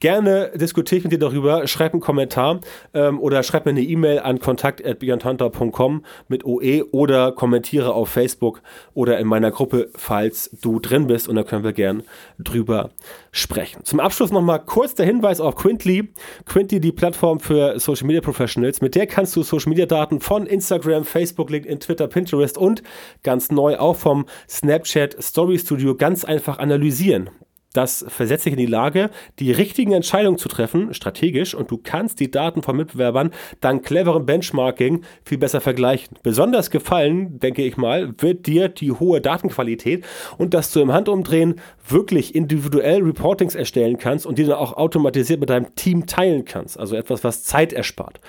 Gerne 0.01 0.51
diskutiere 0.55 0.97
ich 0.97 1.03
mit 1.03 1.13
dir 1.13 1.19
darüber. 1.19 1.67
Schreib 1.67 1.93
einen 1.93 2.01
Kommentar 2.01 2.59
ähm, 2.95 3.19
oder 3.19 3.43
schreib 3.43 3.65
mir 3.65 3.69
eine 3.69 3.83
E-Mail 3.83 4.17
an 4.17 4.39
kontakt.beyondhunter.com 4.39 6.03
mit 6.27 6.43
OE 6.43 6.85
oder 6.91 7.31
kommentiere 7.31 7.93
auf 7.93 8.09
Facebook 8.09 8.63
oder 8.95 9.19
in 9.19 9.27
meiner 9.27 9.51
Gruppe, 9.51 9.91
falls 9.95 10.49
du 10.59 10.79
drin 10.79 11.05
bist 11.05 11.29
und 11.29 11.35
da 11.35 11.43
können 11.43 11.63
wir 11.63 11.73
gern 11.73 12.01
drüber 12.39 12.89
sprechen. 13.31 13.83
Zum 13.83 13.99
Abschluss 13.99 14.31
nochmal 14.31 14.65
kurz 14.65 14.95
der 14.95 15.05
Hinweis 15.05 15.39
auf 15.39 15.53
Quintly. 15.53 16.11
Quintly, 16.45 16.79
die 16.79 16.91
Plattform 16.91 17.39
für 17.39 17.79
Social 17.79 18.07
Media 18.07 18.21
Professionals. 18.21 18.81
Mit 18.81 18.95
der 18.95 19.05
kannst 19.05 19.35
du 19.35 19.43
Social 19.43 19.69
Media 19.69 19.85
Daten 19.85 20.19
von 20.19 20.47
Instagram, 20.47 21.05
Facebook, 21.05 21.51
LinkedIn, 21.51 21.79
Twitter, 21.79 22.07
Pinterest 22.07 22.57
und 22.57 22.81
ganz 23.21 23.51
neu 23.51 23.77
auch 23.77 23.97
vom 23.97 24.25
Snapchat 24.49 25.21
Story 25.21 25.59
Studio 25.59 25.93
ganz 25.93 26.25
einfach 26.25 26.57
analysieren 26.57 27.29
das 27.73 28.05
versetzt 28.07 28.45
dich 28.45 28.53
in 28.53 28.59
die 28.59 28.65
Lage, 28.65 29.09
die 29.39 29.51
richtigen 29.51 29.93
Entscheidungen 29.93 30.37
zu 30.37 30.49
treffen, 30.49 30.93
strategisch, 30.93 31.55
und 31.55 31.71
du 31.71 31.77
kannst 31.77 32.19
die 32.19 32.29
Daten 32.29 32.61
von 32.63 32.75
Mitbewerbern 32.75 33.31
dank 33.61 33.85
cleverem 33.85 34.25
Benchmarking 34.25 35.03
viel 35.23 35.37
besser 35.37 35.61
vergleichen. 35.61 36.17
Besonders 36.23 36.69
gefallen, 36.69 37.39
denke 37.39 37.63
ich 37.63 37.77
mal, 37.77 38.13
wird 38.17 38.45
dir 38.45 38.67
die 38.67 38.91
hohe 38.91 39.21
Datenqualität 39.21 40.05
und 40.37 40.53
dass 40.53 40.71
du 40.71 40.81
im 40.81 40.91
Handumdrehen 40.91 41.55
wirklich 41.87 42.35
individuell 42.35 43.01
Reportings 43.03 43.55
erstellen 43.55 43.97
kannst 43.97 44.25
und 44.25 44.37
die 44.37 44.43
dann 44.43 44.57
auch 44.57 44.73
automatisiert 44.73 45.39
mit 45.39 45.49
deinem 45.49 45.73
Team 45.75 46.05
teilen 46.05 46.45
kannst. 46.45 46.79
Also 46.79 46.95
etwas, 46.95 47.23
was 47.23 47.43
Zeit 47.43 47.73
erspart. 47.73 48.19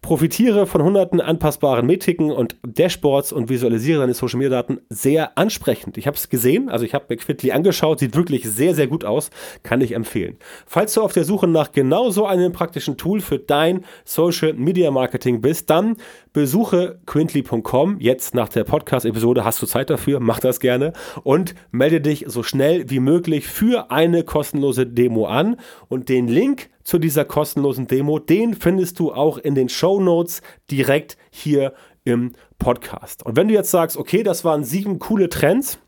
Profitiere 0.00 0.66
von 0.66 0.82
hunderten 0.82 1.20
anpassbaren 1.20 1.84
Metriken 1.84 2.30
und 2.30 2.56
Dashboards 2.62 3.32
und 3.32 3.48
visualisiere 3.48 4.00
deine 4.00 4.14
Social 4.14 4.38
Media 4.38 4.50
Daten 4.50 4.80
sehr 4.88 5.36
ansprechend. 5.36 5.98
Ich 5.98 6.06
habe 6.06 6.16
es 6.16 6.28
gesehen, 6.28 6.68
also 6.68 6.84
ich 6.84 6.94
habe 6.94 7.06
mir 7.08 7.16
Quidly 7.16 7.50
angeschaut, 7.50 7.98
sieht 7.98 8.14
wirklich 8.16 8.48
sehr, 8.48 8.74
sehr 8.74 8.86
gut 8.86 9.04
aus, 9.04 9.30
kann 9.64 9.80
ich 9.80 9.92
empfehlen. 9.92 10.38
Falls 10.66 10.94
du 10.94 11.02
auf 11.02 11.12
der 11.12 11.24
Suche 11.24 11.48
nach 11.48 11.72
genau 11.72 12.10
so 12.10 12.26
einem 12.26 12.52
praktischen 12.52 12.96
Tool 12.96 13.20
für 13.20 13.38
dein 13.38 13.84
Social 14.04 14.54
Media 14.54 14.90
Marketing 14.90 15.40
bist, 15.40 15.68
dann 15.68 15.96
besuche 16.38 17.00
quintly.com. 17.04 17.98
Jetzt 17.98 18.32
nach 18.32 18.48
der 18.48 18.62
Podcast-Episode 18.62 19.44
hast 19.44 19.60
du 19.60 19.66
Zeit 19.66 19.90
dafür, 19.90 20.20
mach 20.20 20.38
das 20.38 20.60
gerne 20.60 20.92
und 21.24 21.56
melde 21.72 22.00
dich 22.00 22.26
so 22.28 22.44
schnell 22.44 22.88
wie 22.88 23.00
möglich 23.00 23.48
für 23.48 23.90
eine 23.90 24.22
kostenlose 24.22 24.86
Demo 24.86 25.26
an 25.26 25.56
und 25.88 26.08
den 26.08 26.28
Link 26.28 26.70
zu 26.84 27.00
dieser 27.00 27.24
kostenlosen 27.24 27.88
Demo. 27.88 28.20
Den 28.20 28.54
findest 28.54 29.00
du 29.00 29.12
auch 29.12 29.36
in 29.36 29.56
den 29.56 29.68
Show 29.68 30.00
Notes 30.00 30.40
direkt 30.70 31.16
hier 31.30 31.72
im 32.04 32.34
Podcast. 32.60 33.26
Und 33.26 33.36
wenn 33.36 33.48
du 33.48 33.54
jetzt 33.54 33.72
sagst, 33.72 33.96
okay, 33.96 34.22
das 34.22 34.44
waren 34.44 34.62
sieben 34.62 35.00
coole 35.00 35.28
Trends, 35.28 35.80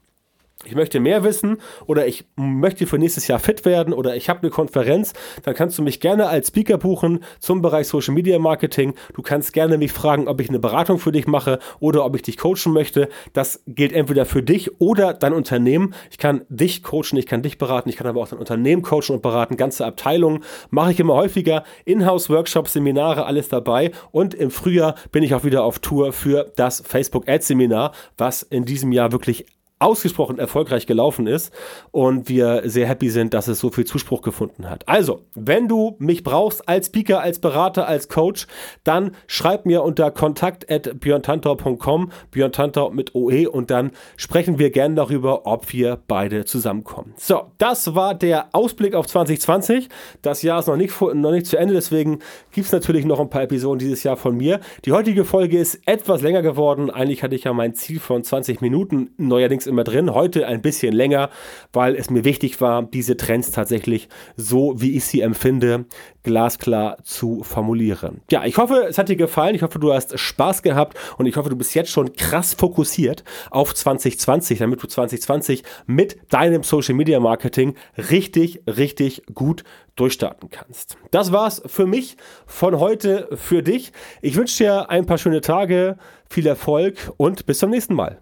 ich 0.66 0.74
möchte 0.74 1.00
mehr 1.00 1.24
wissen 1.24 1.56
oder 1.86 2.06
ich 2.06 2.26
möchte 2.36 2.86
für 2.86 2.98
nächstes 2.98 3.26
Jahr 3.26 3.38
fit 3.38 3.64
werden 3.64 3.94
oder 3.94 4.14
ich 4.14 4.28
habe 4.28 4.40
eine 4.40 4.50
Konferenz, 4.50 5.14
dann 5.42 5.54
kannst 5.54 5.78
du 5.78 5.82
mich 5.82 6.00
gerne 6.00 6.28
als 6.28 6.48
Speaker 6.48 6.76
buchen 6.76 7.24
zum 7.38 7.62
Bereich 7.62 7.88
Social 7.88 8.12
Media 8.12 8.38
Marketing. 8.38 8.94
Du 9.14 9.22
kannst 9.22 9.54
gerne 9.54 9.78
mich 9.78 9.92
fragen, 9.92 10.28
ob 10.28 10.38
ich 10.38 10.50
eine 10.50 10.58
Beratung 10.58 10.98
für 10.98 11.12
dich 11.12 11.26
mache 11.26 11.60
oder 11.78 12.04
ob 12.04 12.14
ich 12.14 12.22
dich 12.22 12.36
coachen 12.36 12.74
möchte. 12.74 13.08
Das 13.32 13.62
gilt 13.66 13.92
entweder 13.92 14.26
für 14.26 14.42
dich 14.42 14.80
oder 14.80 15.14
dein 15.14 15.32
Unternehmen. 15.32 15.94
Ich 16.10 16.18
kann 16.18 16.42
dich 16.50 16.82
coachen, 16.82 17.16
ich 17.16 17.26
kann 17.26 17.42
dich 17.42 17.56
beraten, 17.56 17.88
ich 17.88 17.96
kann 17.96 18.06
aber 18.06 18.20
auch 18.20 18.28
dein 18.28 18.38
Unternehmen 18.38 18.82
coachen 18.82 19.14
und 19.14 19.22
beraten. 19.22 19.56
Ganze 19.56 19.86
Abteilungen 19.86 20.44
mache 20.68 20.92
ich 20.92 21.00
immer 21.00 21.14
häufiger. 21.14 21.64
Inhouse-Workshops, 21.86 22.74
Seminare, 22.74 23.24
alles 23.24 23.48
dabei. 23.48 23.92
Und 24.12 24.34
im 24.34 24.50
Frühjahr 24.50 24.94
bin 25.10 25.22
ich 25.22 25.34
auch 25.34 25.44
wieder 25.44 25.64
auf 25.64 25.78
Tour 25.78 26.12
für 26.12 26.52
das 26.56 26.82
Facebook 26.86 27.26
Ads 27.30 27.46
Seminar, 27.46 27.92
was 28.18 28.42
in 28.42 28.66
diesem 28.66 28.92
Jahr 28.92 29.10
wirklich 29.10 29.46
ausgesprochen 29.80 30.38
erfolgreich 30.38 30.86
gelaufen 30.86 31.26
ist 31.26 31.52
und 31.90 32.28
wir 32.28 32.62
sehr 32.66 32.86
happy 32.86 33.08
sind, 33.08 33.34
dass 33.34 33.48
es 33.48 33.58
so 33.58 33.70
viel 33.70 33.86
Zuspruch 33.86 34.22
gefunden 34.22 34.68
hat. 34.68 34.86
Also, 34.86 35.22
wenn 35.34 35.68
du 35.68 35.96
mich 35.98 36.22
brauchst 36.22 36.68
als 36.68 36.86
Speaker, 36.86 37.22
als 37.22 37.38
Berater, 37.38 37.88
als 37.88 38.08
Coach, 38.08 38.46
dann 38.84 39.12
schreib 39.26 39.64
mir 39.64 39.82
unter 39.82 40.10
kontakt@björntantor.com, 40.10 42.12
Björn 42.30 42.52
Tantor 42.52 42.92
mit 42.92 43.14
OE 43.14 43.48
und 43.48 43.70
dann 43.70 43.92
sprechen 44.16 44.58
wir 44.58 44.70
gerne 44.70 44.96
darüber, 44.96 45.46
ob 45.46 45.72
wir 45.72 45.98
beide 46.06 46.44
zusammenkommen. 46.44 47.14
So, 47.16 47.52
das 47.56 47.94
war 47.94 48.14
der 48.14 48.50
Ausblick 48.52 48.94
auf 48.94 49.06
2020. 49.06 49.88
Das 50.20 50.42
Jahr 50.42 50.60
ist 50.60 50.66
noch 50.66 50.76
nicht, 50.76 51.00
noch 51.00 51.32
nicht 51.32 51.46
zu 51.46 51.56
Ende, 51.56 51.72
deswegen 51.72 52.18
gibt 52.52 52.66
es 52.66 52.72
natürlich 52.72 53.06
noch 53.06 53.18
ein 53.18 53.30
paar 53.30 53.44
Episoden 53.44 53.78
dieses 53.78 54.02
Jahr 54.02 54.18
von 54.18 54.36
mir. 54.36 54.60
Die 54.84 54.92
heutige 54.92 55.24
Folge 55.24 55.58
ist 55.58 55.80
etwas 55.86 56.20
länger 56.20 56.42
geworden. 56.42 56.90
Eigentlich 56.90 57.22
hatte 57.22 57.34
ich 57.34 57.44
ja 57.44 57.54
mein 57.54 57.74
Ziel 57.74 57.98
von 57.98 58.22
20 58.22 58.60
Minuten, 58.60 59.14
neuerdings 59.16 59.69
immer 59.70 59.84
drin. 59.84 60.12
Heute 60.12 60.46
ein 60.46 60.60
bisschen 60.60 60.92
länger, 60.92 61.30
weil 61.72 61.96
es 61.96 62.10
mir 62.10 62.24
wichtig 62.24 62.60
war, 62.60 62.82
diese 62.82 63.16
Trends 63.16 63.50
tatsächlich 63.50 64.08
so, 64.36 64.74
wie 64.76 64.96
ich 64.96 65.04
sie 65.04 65.22
empfinde, 65.22 65.86
glasklar 66.22 66.98
zu 67.02 67.42
formulieren. 67.42 68.20
Ja, 68.30 68.44
ich 68.44 68.58
hoffe, 68.58 68.86
es 68.88 68.98
hat 68.98 69.08
dir 69.08 69.16
gefallen. 69.16 69.54
Ich 69.54 69.62
hoffe, 69.62 69.78
du 69.78 69.92
hast 69.92 70.18
Spaß 70.18 70.62
gehabt 70.62 70.98
und 71.16 71.26
ich 71.26 71.36
hoffe, 71.36 71.48
du 71.48 71.56
bist 71.56 71.74
jetzt 71.74 71.90
schon 71.90 72.12
krass 72.12 72.54
fokussiert 72.54 73.24
auf 73.50 73.74
2020, 73.74 74.58
damit 74.58 74.82
du 74.82 74.86
2020 74.86 75.62
mit 75.86 76.18
deinem 76.30 76.62
Social 76.62 76.94
Media 76.94 77.20
Marketing 77.20 77.74
richtig, 78.10 78.62
richtig 78.66 79.22
gut 79.34 79.64
durchstarten 79.96 80.50
kannst. 80.50 80.96
Das 81.10 81.32
war's 81.32 81.62
für 81.66 81.86
mich 81.86 82.16
von 82.46 82.78
heute 82.78 83.28
für 83.34 83.62
dich. 83.62 83.92
Ich 84.22 84.36
wünsche 84.36 84.64
dir 84.64 84.90
ein 84.90 85.06
paar 85.06 85.18
schöne 85.18 85.40
Tage, 85.40 85.96
viel 86.28 86.46
Erfolg 86.46 87.12
und 87.16 87.46
bis 87.46 87.58
zum 87.58 87.70
nächsten 87.70 87.94
Mal. 87.94 88.20